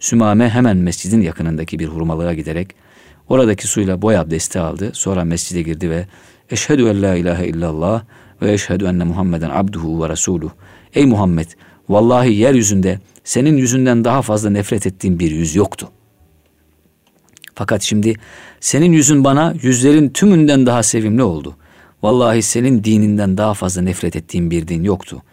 [0.03, 2.75] Sümame hemen mescidin yakınındaki bir hurmalığa giderek
[3.29, 4.91] Oradaki suyla boy abdesti aldı.
[4.93, 6.07] Sonra mescide girdi ve
[6.49, 8.03] Eşhedü en la ilahe illallah
[8.41, 10.49] ve eşhedü enne Muhammeden abduhu ve resuluh.
[10.93, 11.47] Ey Muhammed
[11.89, 15.89] vallahi yeryüzünde senin yüzünden daha fazla nefret ettiğim bir yüz yoktu.
[17.55, 18.15] Fakat şimdi
[18.59, 21.55] senin yüzün bana yüzlerin tümünden daha sevimli oldu.
[22.01, 25.23] Vallahi senin dininden daha fazla nefret ettiğim bir din yoktu.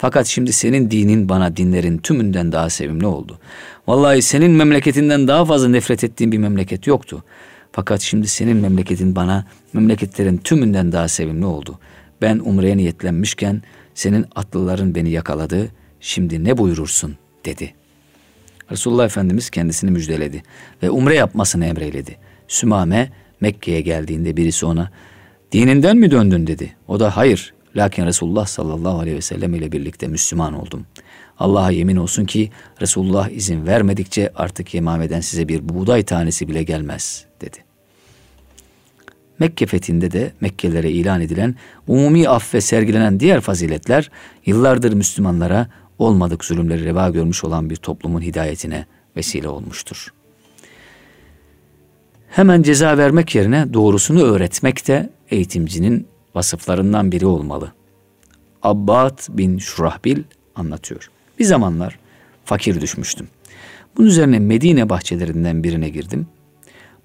[0.00, 3.38] Fakat şimdi senin dinin bana dinlerin tümünden daha sevimli oldu.
[3.86, 7.24] Vallahi senin memleketinden daha fazla nefret ettiğim bir memleket yoktu.
[7.72, 11.78] Fakat şimdi senin memleketin bana memleketlerin tümünden daha sevimli oldu.
[12.22, 13.62] Ben umreye niyetlenmişken
[13.94, 15.68] senin atlıların beni yakaladı.
[16.00, 17.74] Şimdi ne buyurursun dedi.
[18.70, 20.42] Resulullah Efendimiz kendisini müjdeledi
[20.82, 22.16] ve umre yapmasını emreyledi.
[22.48, 24.90] Sümame Mekke'ye geldiğinde birisi ona
[25.52, 26.76] dininden mi döndün dedi.
[26.88, 30.86] O da hayır lakin Resulullah sallallahu aleyhi ve sellem ile birlikte Müslüman oldum.
[31.38, 37.24] Allah'a yemin olsun ki Resulullah izin vermedikçe artık Yemame'den size bir buğday tanesi bile gelmez
[37.40, 37.56] dedi.
[39.38, 41.54] Mekke fethinde de Mekkelilere ilan edilen
[41.88, 44.10] umumi af ve sergilenen diğer faziletler
[44.46, 45.66] yıllardır Müslümanlara
[45.98, 50.08] olmadık zulümleri reva görmüş olan bir toplumun hidayetine vesile olmuştur.
[52.30, 57.72] Hemen ceza vermek yerine doğrusunu öğretmek de eğitimcinin vasıflarından biri olmalı.
[58.62, 60.22] Abbad bin Şurahbil
[60.54, 61.10] anlatıyor.
[61.38, 61.98] Bir zamanlar
[62.44, 63.28] fakir düşmüştüm.
[63.96, 66.26] Bunun üzerine Medine bahçelerinden birine girdim.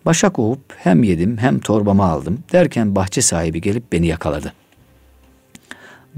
[0.06, 4.54] Başak ovup hem yedim hem torbamı aldım derken bahçe sahibi gelip beni yakaladı.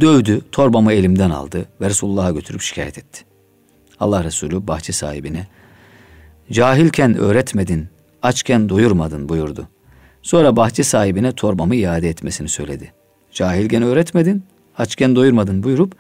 [0.01, 3.23] Dövdü, torbamı elimden aldı ve Resulullah'a götürüp şikayet etti.
[3.99, 5.47] Allah Resulü bahçe sahibine
[6.51, 7.87] cahilken öğretmedin,
[8.21, 9.67] açken doyurmadın buyurdu.
[10.21, 12.93] Sonra bahçe sahibine torbamı iade etmesini söyledi.
[13.37, 14.43] Cahilken öğretmedin,
[14.77, 15.95] açken doyurmadın buyurup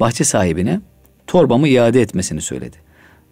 [0.00, 0.80] bahçe sahibine
[1.26, 2.76] torbamı iade etmesini söyledi.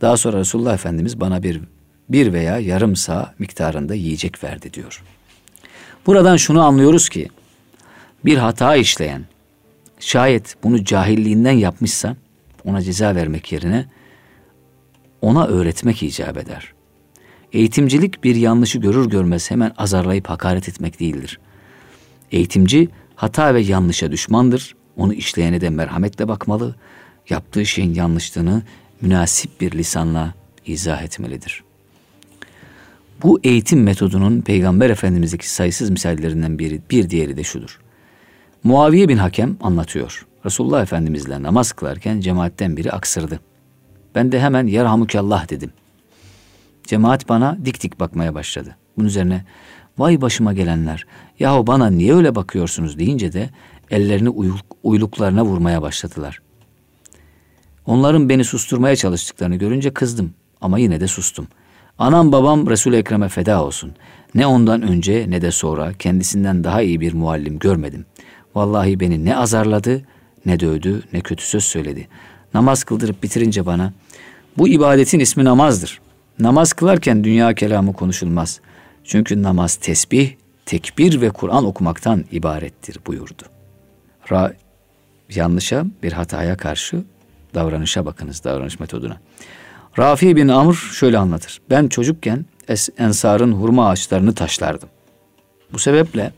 [0.01, 1.61] Daha sonra Resulullah Efendimiz bana bir
[2.09, 5.03] bir veya yarım sağ miktarında yiyecek verdi diyor.
[6.07, 7.29] Buradan şunu anlıyoruz ki
[8.25, 9.25] bir hata işleyen
[10.01, 12.17] şayet bunu cahilliğinden yapmışsa
[12.65, 13.87] ona ceza vermek yerine
[15.21, 16.73] ona öğretmek icap eder.
[17.53, 21.41] Eğitimcilik bir yanlışı görür görmez hemen azarlayıp hakaret etmek değildir.
[22.33, 22.89] Eğitimci
[23.21, 24.75] hata ve yanlışa düşmandır.
[24.97, 26.75] Onu işleyene de merhametle bakmalı.
[27.29, 28.63] Yaptığı şeyin yanlışlığını
[29.01, 30.35] münasip bir lisanla
[30.67, 31.65] izah etmelidir.
[33.23, 37.81] Bu eğitim metodunun Peygamber Efendimiz'deki sayısız misallerinden biri, bir diğeri de şudur.
[38.65, 40.27] Muaviye bin Hakem anlatıyor.
[40.45, 43.41] Resulullah Efendimizle namaz kılarken cemaatten biri aksırdı.
[44.15, 45.73] Ben de hemen yerhamukallah dedim.
[46.85, 48.77] Cemaat bana dik dik bakmaya başladı.
[48.97, 49.45] Bunun üzerine
[50.01, 51.07] vay başıma gelenler
[51.39, 53.51] yahu bana niye öyle bakıyorsunuz deyince de
[53.91, 56.39] ellerini uyluk, uyluklarına vurmaya başladılar.
[57.87, 61.49] Onların beni susturmaya çalıştıklarını görünce kızdım ama yine de sustum.
[61.99, 63.93] Anam babam Resul-i Ekrem'e feda olsun.
[64.35, 68.07] Ne ondan önce ne de sonra kendisinden daha iyi bir muallim görmedim.
[68.55, 70.03] Vallahi beni ne azarladı,
[70.47, 72.09] ne dövdü, ne kötü söz söyledi.
[72.55, 73.93] Namaz kıldırıp bitirince bana,
[74.59, 76.01] bu ibadetin ismi namazdır.
[76.39, 78.61] Namaz kılarken dünya kelamı konuşulmaz.
[79.11, 80.31] Çünkü namaz tesbih,
[80.67, 83.43] tekbir ve Kur'an okumaktan ibarettir buyurdu.
[84.33, 84.53] Ra
[85.35, 87.05] yanlışa bir hataya karşı
[87.55, 89.21] davranışa bakınız davranış metoduna.
[89.99, 91.61] Rafi bin Amr şöyle anlatır.
[91.71, 92.47] Ben çocukken
[92.99, 94.89] Ensar'ın hurma ağaçlarını taşlardım.
[95.73, 96.33] Bu sebeple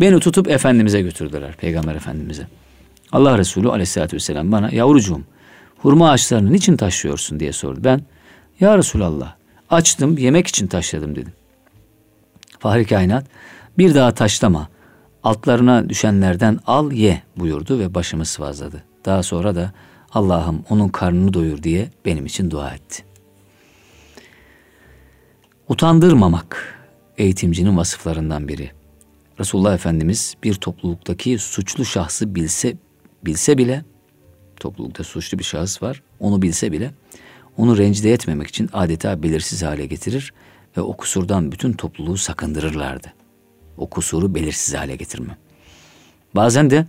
[0.00, 2.46] beni tutup Efendimiz'e götürdüler, Peygamber Efendimiz'e.
[3.12, 5.22] Allah Resulü aleyhissalatü vesselam bana yavrucuğum
[5.78, 7.80] hurma ağaçlarını niçin taşıyorsun diye sordu.
[7.84, 8.02] Ben
[8.60, 9.34] ya Resulallah
[9.70, 11.32] açtım yemek için taşladım dedim.
[12.62, 13.26] Fahri kainat
[13.78, 14.68] bir daha taşlama
[15.22, 18.84] altlarına düşenlerden al ye buyurdu ve başımı sıvazladı.
[19.04, 19.72] Daha sonra da
[20.12, 23.04] Allah'ım onun karnını doyur diye benim için dua etti.
[25.68, 26.78] Utandırmamak
[27.18, 28.70] eğitimcinin vasıflarından biri.
[29.40, 32.76] Resulullah Efendimiz bir topluluktaki suçlu şahsı bilse
[33.24, 33.84] bilse bile
[34.56, 36.02] toplulukta suçlu bir şahıs var.
[36.20, 36.90] Onu bilse bile
[37.56, 40.32] onu rencide etmemek için adeta belirsiz hale getirir
[40.76, 43.12] ve o kusurdan bütün topluluğu sakındırırlardı.
[43.76, 45.36] O kusuru belirsiz hale getirme.
[46.34, 46.86] Bazen de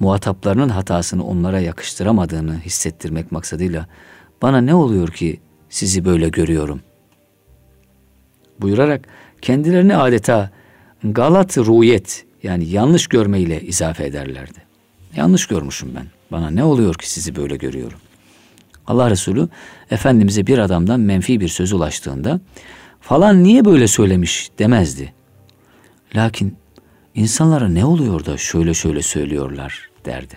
[0.00, 3.86] muhataplarının hatasını onlara yakıştıramadığını hissettirmek maksadıyla
[4.42, 6.80] bana ne oluyor ki sizi böyle görüyorum
[8.60, 9.08] buyurarak
[9.42, 10.50] kendilerini adeta
[11.04, 14.58] galat ruyet yani yanlış görmeyle izafe ederlerdi.
[15.16, 16.06] Yanlış görmüşüm ben.
[16.32, 17.98] Bana ne oluyor ki sizi böyle görüyorum?
[18.86, 19.48] Allah Resulü
[19.90, 22.40] Efendimiz'e bir adamdan menfi bir söz ulaştığında
[23.04, 25.12] falan niye böyle söylemiş demezdi.
[26.16, 26.56] Lakin
[27.14, 30.34] insanlara ne oluyor da şöyle şöyle söylüyorlar derdi.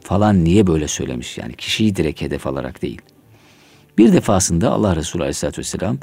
[0.00, 3.00] Falan niye böyle söylemiş yani kişiyi direkt hedef alarak değil.
[3.98, 5.98] Bir defasında Allah Resulü Aleyhisselatü Vesselam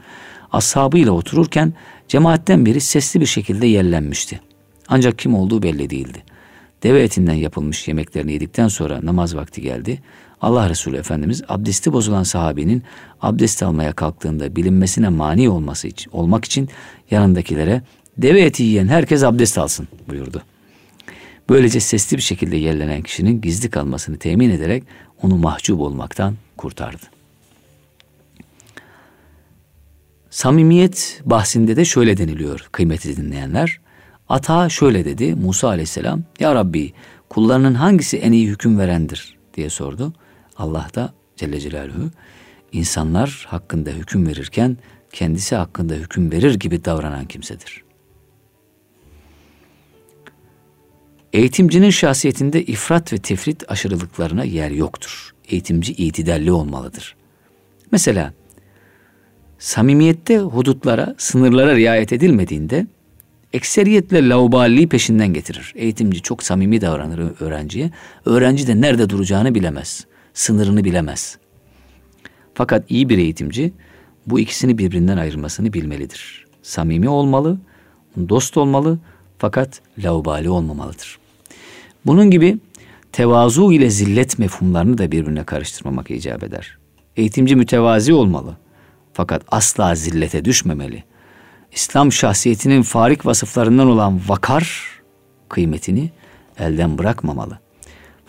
[0.51, 1.74] ashabıyla otururken
[2.07, 4.41] cemaatten biri sesli bir şekilde yellenmişti.
[4.88, 6.24] Ancak kim olduğu belli değildi.
[6.84, 10.01] Deve etinden yapılmış yemeklerini yedikten sonra namaz vakti geldi.
[10.42, 12.84] Allah Resulü Efendimiz abdesti bozulan sahabinin
[13.22, 16.70] abdest almaya kalktığında bilinmesine mani olması için, olmak için
[17.12, 17.82] yanındakilere
[18.18, 20.42] deve eti yiyen herkes abdest alsın buyurdu.
[21.50, 24.84] Böylece sesli bir şekilde yerlenen kişinin gizli kalmasını temin ederek
[25.22, 27.06] onu mahcup olmaktan kurtardı.
[30.30, 33.80] Samimiyet bahsinde de şöyle deniliyor kıymetli dinleyenler.
[34.30, 36.94] Ata şöyle dedi Musa aleyhisselam Ya Rabbi
[37.30, 40.14] kullarının hangisi en iyi hüküm verendir diye sordu.
[40.62, 42.09] Allah da Celle Celaluhu
[42.72, 44.78] insanlar hakkında hüküm verirken
[45.14, 47.84] kendisi hakkında hüküm verir gibi davranan kimsedir.
[51.34, 55.32] Eğitimcinin şahsiyetinde ifrat ve tefrit aşırılıklarına yer yoktur.
[55.49, 57.16] Eğitimci itidalli olmalıdır.
[57.91, 58.34] Mesela
[59.59, 62.88] samimiyette hudutlara, sınırlara riayet edilmediğinde
[63.53, 65.74] ekseriyetle lauballiği peşinden getirir.
[65.76, 67.91] Eğitimci çok samimi davranır öğrenciye.
[68.26, 70.05] Öğrenci de nerede duracağını bilemez.
[70.34, 71.38] Sınırını bilemez.
[72.54, 73.74] Fakat iyi bir eğitimci
[74.28, 76.46] bu ikisini birbirinden ayırmasını bilmelidir.
[76.62, 77.58] Samimi olmalı,
[78.30, 79.00] dost olmalı
[79.38, 81.20] fakat laubali olmamalıdır.
[82.06, 82.58] Bunun gibi
[83.12, 86.78] tevazu ile zillet mefhumlarını da birbirine karıştırmamak icap eder.
[87.18, 88.58] Eğitimci mütevazi olmalı
[89.14, 91.04] fakat asla zillete düşmemeli.
[91.72, 94.86] İslam şahsiyetinin farik vasıflarından olan vakar
[95.50, 96.12] kıymetini
[96.60, 97.60] elden bırakmamalı.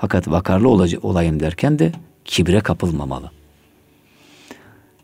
[0.03, 0.69] Fakat vakarlı
[1.03, 1.93] olayım derken de
[2.25, 3.31] kibre kapılmamalı.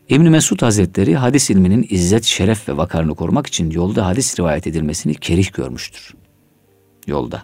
[0.09, 5.15] İbn Mesud Hazretleri hadis ilminin izzet, şeref ve vakarını korumak için yolda hadis rivayet edilmesini
[5.15, 6.13] kerih görmüştür.
[7.07, 7.43] Yolda.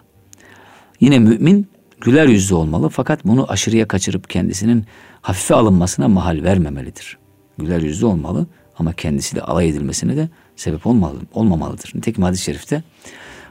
[1.00, 1.68] Yine mümin
[2.00, 4.84] güler yüzlü olmalı fakat bunu aşırıya kaçırıp kendisinin
[5.22, 7.18] hafife alınmasına mahal vermemelidir.
[7.58, 8.46] Güler yüzlü olmalı
[8.78, 11.92] ama kendisiyle alay edilmesine de sebep olmalı, olmamalıdır.
[11.94, 12.82] Nitekim hadis-i şerifte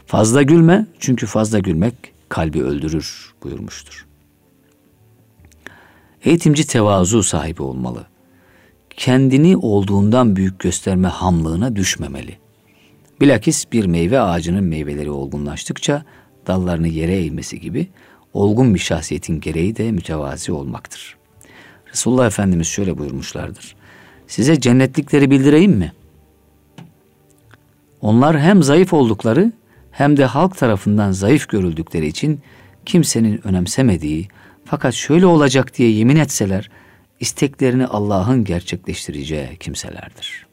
[0.06, 4.06] fazla gülme çünkü fazla gülmek kalbi öldürür buyurmuştur.
[6.24, 8.08] Eğitimci tevazu sahibi olmalı.
[8.90, 12.38] Kendini olduğundan büyük gösterme hamlığına düşmemeli.
[13.22, 16.06] Bilakis bir meyve ağacının meyveleri olgunlaştıkça
[16.48, 17.88] dallarını yere eğmesi gibi
[18.34, 21.18] olgun bir şahsiyetin gereği de mütevazi olmaktır.
[21.94, 23.76] Resulullah Efendimiz şöyle buyurmuşlardır.
[24.28, 25.94] Size cennetlikleri bildireyim mi?
[28.02, 29.52] Onlar hem zayıf oldukları
[29.96, 32.42] hem de halk tarafından zayıf görüldükleri için
[32.86, 34.28] kimsenin önemsemediği
[34.66, 36.70] fakat şöyle olacak diye yemin etseler
[37.20, 40.48] isteklerini Allah'ın gerçekleştireceği kimselerdir.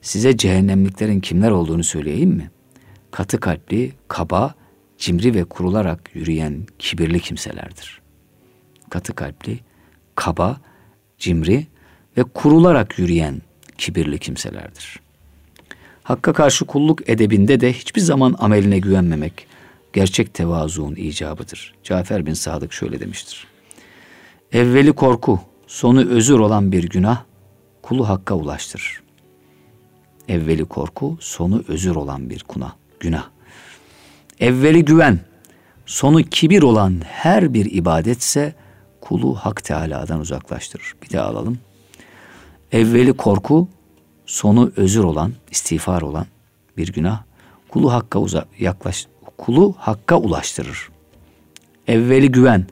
[0.00, 2.50] Size cehennemliklerin kimler olduğunu söyleyeyim mi?
[3.10, 4.54] Katı kalpli, kaba,
[4.98, 8.00] cimri ve kurularak yürüyen kibirli kimselerdir.
[8.90, 9.58] Katı kalpli,
[10.14, 10.60] kaba,
[11.18, 11.66] cimri
[12.16, 13.42] ve kurularak yürüyen
[13.78, 15.09] kibirli kimselerdir.
[16.02, 19.46] Hakka karşı kulluk edebinde de hiçbir zaman ameline güvenmemek
[19.92, 21.74] gerçek tevazuun icabıdır.
[21.84, 23.46] Cafer bin Sadık şöyle demiştir.
[24.52, 27.22] Evveli korku, sonu özür olan bir günah
[27.82, 29.02] kulu hakka ulaştırır.
[30.28, 33.26] Evveli korku, sonu özür olan bir kuna, günah.
[34.40, 35.20] Evveli güven,
[35.86, 38.54] sonu kibir olan her bir ibadetse
[39.00, 40.94] kulu Hak Teala'dan uzaklaştırır.
[41.02, 41.58] Bir daha alalım.
[42.72, 43.68] Evveli korku,
[44.30, 46.26] sonu özür olan, istiğfar olan
[46.76, 47.22] bir günah
[47.68, 49.06] kulu hakka uzak, yaklaş,
[49.38, 50.88] kulu hakka ulaştırır.
[51.86, 52.66] Evveli güven,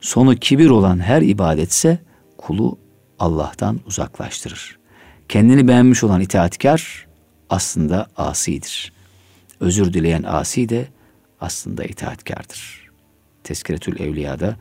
[0.00, 1.98] sonu kibir olan her ibadetse
[2.38, 2.78] kulu
[3.18, 4.78] Allah'tan uzaklaştırır.
[5.28, 7.06] Kendini beğenmiş olan itaatkar
[7.50, 8.92] aslında asidir.
[9.60, 10.88] Özür dileyen asi de
[11.40, 12.90] aslında itaatkardır.
[13.44, 14.56] Tezkiretül Evliya'da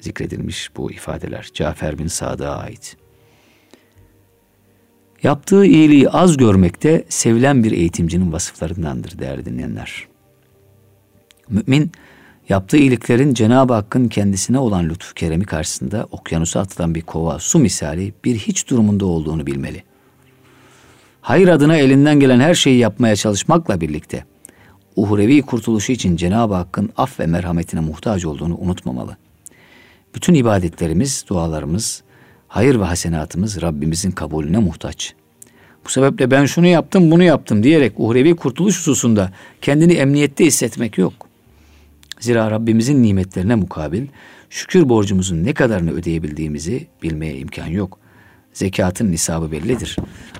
[0.00, 2.99] zikredilmiş bu ifadeler Cafer bin Sadık'a ait.
[5.22, 10.08] Yaptığı iyiliği az görmekte sevilen bir eğitimcinin vasıflarındandır değerli dinleyenler.
[11.48, 11.92] Mümin
[12.48, 18.14] yaptığı iyiliklerin Cenab-ı Hakk'ın kendisine olan lütfu keremi karşısında okyanusa atılan bir kova su misali
[18.24, 19.82] bir hiç durumunda olduğunu bilmeli.
[21.20, 24.24] Hayır adına elinden gelen her şeyi yapmaya çalışmakla birlikte
[24.96, 29.16] uhrevi kurtuluşu için Cenab-ı Hakk'ın af ve merhametine muhtaç olduğunu unutmamalı.
[30.14, 32.02] Bütün ibadetlerimiz, dualarımız,
[32.50, 35.14] hayır ve hasenatımız Rabbimizin kabulüne muhtaç.
[35.84, 41.12] Bu sebeple ben şunu yaptım, bunu yaptım diyerek uhrevi kurtuluş hususunda kendini emniyette hissetmek yok.
[42.20, 44.06] Zira Rabbimizin nimetlerine mukabil
[44.50, 47.98] şükür borcumuzun ne kadarını ödeyebildiğimizi bilmeye imkan yok.
[48.52, 49.96] Zekatın nisabı bellidir.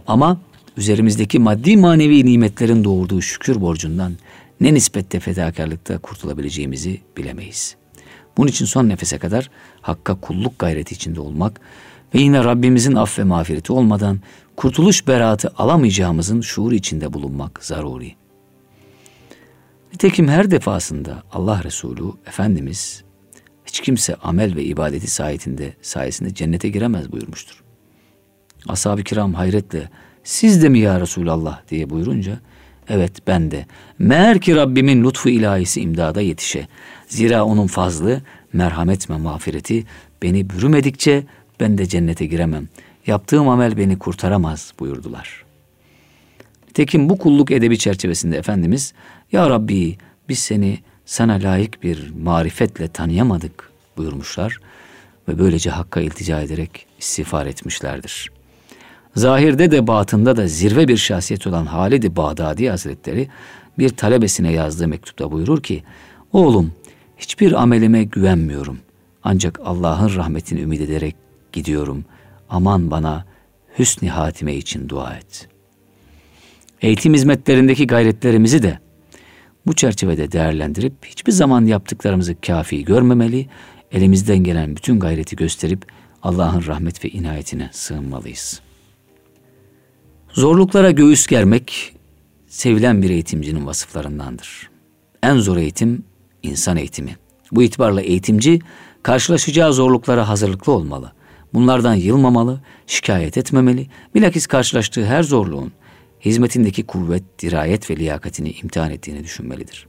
[0.06, 0.40] Ama
[0.76, 4.12] üzerimizdeki maddi manevi nimetlerin doğurduğu şükür borcundan
[4.60, 7.76] ne nispette fedakarlıkta kurtulabileceğimizi bilemeyiz.
[8.36, 9.50] Bunun için son nefese kadar
[9.80, 11.60] Hakk'a kulluk gayreti içinde olmak
[12.14, 14.20] ve yine Rabbimizin aff ve mağfireti olmadan
[14.56, 18.14] kurtuluş beraatı alamayacağımızın şuur içinde bulunmak zaruri.
[19.92, 23.04] Nitekim her defasında Allah Resulü Efendimiz
[23.64, 27.62] hiç kimse amel ve ibadeti sayesinde, sayesinde cennete giremez buyurmuştur.
[28.68, 29.90] Ashab-ı kiram hayretle
[30.24, 32.38] siz de mi ya Resulallah diye buyurunca
[32.88, 33.66] evet ben de.
[33.98, 36.68] Meğer ki Rabbimin lütfu ilahisi imdada yetişe.
[37.08, 38.20] Zira onun fazlı,
[38.52, 39.84] merhamet ve mağfireti
[40.22, 41.24] beni bürümedikçe
[41.60, 42.68] ben de cennete giremem.
[43.06, 45.44] Yaptığım amel beni kurtaramaz buyurdular.
[46.74, 48.92] Tekin bu kulluk edebi çerçevesinde Efendimiz
[49.32, 49.98] Ya Rabbi
[50.28, 54.60] biz seni sana layık bir marifetle tanıyamadık buyurmuşlar
[55.28, 58.30] ve böylece Hakk'a iltica ederek istiğfar etmişlerdir.
[59.16, 63.28] Zahirde de batında da zirve bir şahsiyet olan Halid-i Bağdadi Hazretleri
[63.78, 65.82] bir talebesine yazdığı mektupta buyurur ki,
[66.32, 66.72] Oğlum
[67.18, 68.78] hiçbir amelime güvenmiyorum.
[69.22, 71.16] Ancak Allah'ın rahmetini ümit ederek
[71.52, 72.04] gidiyorum.
[72.48, 73.24] Aman bana
[73.78, 75.48] hüsn-i hatime için dua et.
[76.82, 78.78] Eğitim hizmetlerindeki gayretlerimizi de
[79.66, 83.46] bu çerçevede değerlendirip hiçbir zaman yaptıklarımızı kafi görmemeli,
[83.92, 85.86] elimizden gelen bütün gayreti gösterip
[86.22, 88.60] Allah'ın rahmet ve inayetine sığınmalıyız.
[90.32, 91.96] Zorluklara göğüs germek
[92.46, 94.70] sevilen bir eğitimcinin vasıflarındandır.
[95.22, 96.04] En zor eğitim
[96.42, 97.16] insan eğitimi.
[97.52, 98.60] Bu itibarla eğitimci
[99.02, 101.12] karşılaşacağı zorluklara hazırlıklı olmalı.
[101.54, 105.72] Bunlardan yılmamalı, şikayet etmemeli, bilakis karşılaştığı her zorluğun
[106.20, 109.86] hizmetindeki kuvvet, dirayet ve liyakatini imtihan ettiğini düşünmelidir.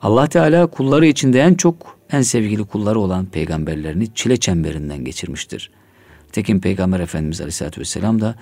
[0.00, 5.70] Allah Teala kulları içinde en çok en sevgili kulları olan peygamberlerini çile çemberinden geçirmiştir.
[6.32, 8.34] Tekin Peygamber Efendimiz Aleyhisselatü Vesselam da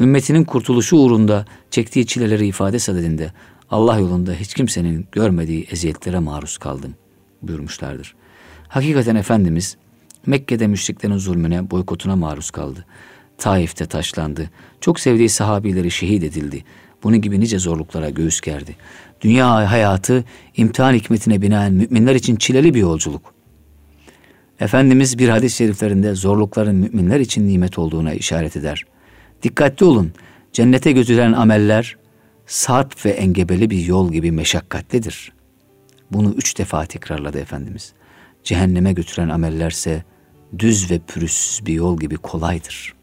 [0.00, 3.32] ümmetinin kurtuluşu uğrunda çektiği çileleri ifade sadedinde
[3.70, 6.94] Allah yolunda hiç kimsenin görmediği eziyetlere maruz kaldım
[7.42, 8.14] buyurmuşlardır.
[8.68, 9.76] Hakikaten Efendimiz
[10.26, 12.86] Mekke'de müşriklerin zulmüne, boykotuna maruz kaldı.
[13.38, 14.50] Taif'te taşlandı.
[14.80, 16.64] Çok sevdiği sahabileri şehit edildi.
[17.02, 18.76] Bunun gibi nice zorluklara göğüs gerdi.
[19.20, 20.24] Dünya hayatı
[20.56, 23.34] imtihan hikmetine binaen müminler için çileli bir yolculuk.
[24.60, 28.84] Efendimiz bir hadis-i şeriflerinde zorlukların müminler için nimet olduğuna işaret eder.
[29.42, 30.12] Dikkatli olun,
[30.52, 31.96] cennete götüren ameller
[32.46, 35.32] sarp ve engebeli bir yol gibi meşakkatlidir.
[36.10, 37.92] Bunu üç defa tekrarladı Efendimiz.
[38.44, 40.04] Cehenneme götüren amellerse
[40.58, 42.94] düz ve pürüzsüz bir yol gibi kolaydır.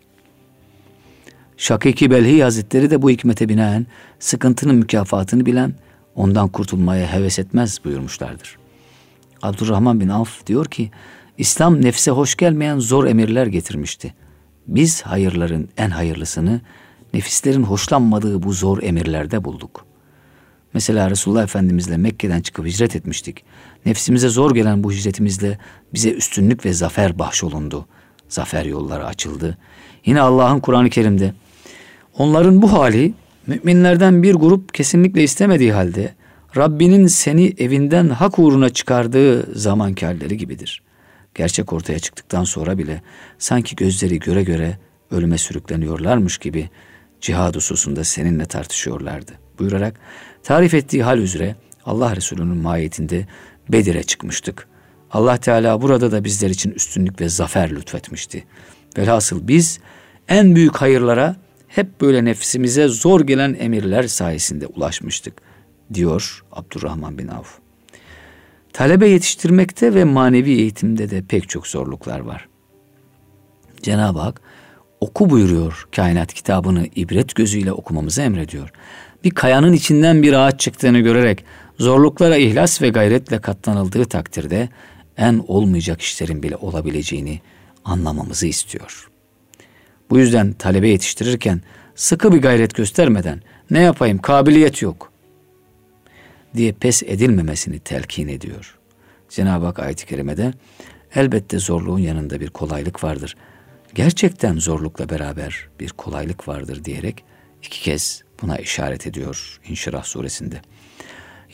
[1.57, 3.87] Şakiki Belhi Hazretleri de bu hikmete binaen
[4.19, 5.73] sıkıntının mükafatını bilen,
[6.15, 8.57] ondan kurtulmaya heves etmez buyurmuşlardır.
[9.41, 10.91] Abdurrahman bin Avf diyor ki,
[11.37, 14.13] İslam nefse hoş gelmeyen zor emirler getirmişti.
[14.67, 16.61] Biz hayırların en hayırlısını
[17.13, 19.85] nefislerin hoşlanmadığı bu zor emirlerde bulduk.
[20.73, 23.43] Mesela Resulullah Efendimizle Mekke'den çıkıp hicret etmiştik.
[23.85, 25.57] Nefsimize zor gelen bu hicretimizle
[25.93, 27.85] bize üstünlük ve zafer bahşolundu.
[28.29, 29.57] Zafer yolları açıldı.
[30.05, 31.33] Yine Allah'ın Kur'an-ı Kerim'de
[32.17, 33.13] onların bu hali
[33.47, 36.13] müminlerden bir grup kesinlikle istemediği halde
[36.57, 40.81] Rabbinin seni evinden hak uğruna çıkardığı zamanki halleri gibidir.
[41.35, 43.01] Gerçek ortaya çıktıktan sonra bile
[43.37, 44.77] sanki gözleri göre göre
[45.11, 46.69] ölüme sürükleniyorlarmış gibi
[47.21, 49.31] cihad hususunda seninle tartışıyorlardı.
[49.59, 49.99] Buyurarak
[50.43, 51.55] tarif ettiği hal üzere
[51.85, 53.27] Allah Resulü'nün mahiyetinde
[53.69, 54.67] Bedir'e çıkmıştık.
[55.11, 58.45] Allah Teala burada da bizler için üstünlük ve zafer lütfetmişti.
[58.97, 59.79] Velhasıl biz
[60.27, 61.35] en büyük hayırlara
[61.67, 65.33] hep böyle nefsimize zor gelen emirler sayesinde ulaşmıştık
[65.93, 67.59] diyor Abdurrahman bin Avf.
[68.73, 72.47] Talebe yetiştirmekte ve manevi eğitimde de pek çok zorluklar var.
[73.81, 74.41] Cenab-ı Hak
[74.99, 78.69] oku buyuruyor kainat kitabını ibret gözüyle okumamızı emrediyor.
[79.23, 81.45] Bir kayanın içinden bir ağaç çıktığını görerek
[81.79, 84.69] zorluklara ihlas ve gayretle katlanıldığı takdirde
[85.17, 87.41] en olmayacak işlerin bile olabileceğini
[87.85, 89.09] anlamamızı istiyor.
[90.09, 91.61] Bu yüzden talebe yetiştirirken
[91.95, 93.41] sıkı bir gayret göstermeden
[93.71, 95.11] ne yapayım kabiliyet yok
[96.55, 98.77] diye pes edilmemesini telkin ediyor.
[99.29, 100.53] Cenab-ı Hak ayet-i kerimede
[101.15, 103.35] elbette zorluğun yanında bir kolaylık vardır.
[103.95, 107.23] Gerçekten zorlukla beraber bir kolaylık vardır diyerek
[107.63, 110.61] iki kez buna işaret ediyor İnşirah suresinde.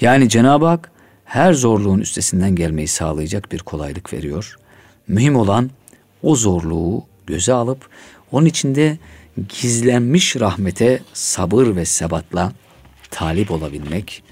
[0.01, 0.91] Yani Cenab-ı Hak
[1.25, 4.55] her zorluğun üstesinden gelmeyi sağlayacak bir kolaylık veriyor.
[5.07, 5.71] Mühim olan
[6.23, 7.89] o zorluğu göze alıp
[8.31, 8.97] onun içinde
[9.49, 12.53] gizlenmiş rahmete sabır ve sebatla
[13.11, 14.23] talip olabilmek,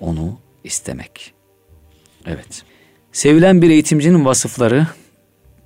[0.00, 1.32] onu istemek.
[2.26, 2.62] Evet.
[3.12, 4.86] Sevilen bir eğitimcinin vasıfları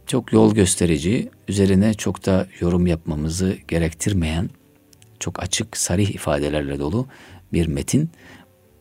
[0.06, 4.50] çok yol gösterici, üzerine çok da yorum yapmamızı gerektirmeyen,
[5.20, 7.06] çok açık, sarih ifadelerle dolu
[7.52, 8.10] bir metin.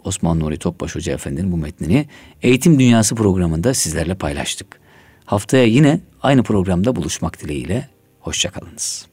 [0.04, 2.08] Osman Nuri Topbaş Hoca Efendi'nin bu metnini
[2.42, 4.80] Eğitim Dünyası programında sizlerle paylaştık.
[5.26, 7.90] Haftaya yine aynı programda buluşmak dileğiyle.
[8.20, 9.11] Hoşçakalınız.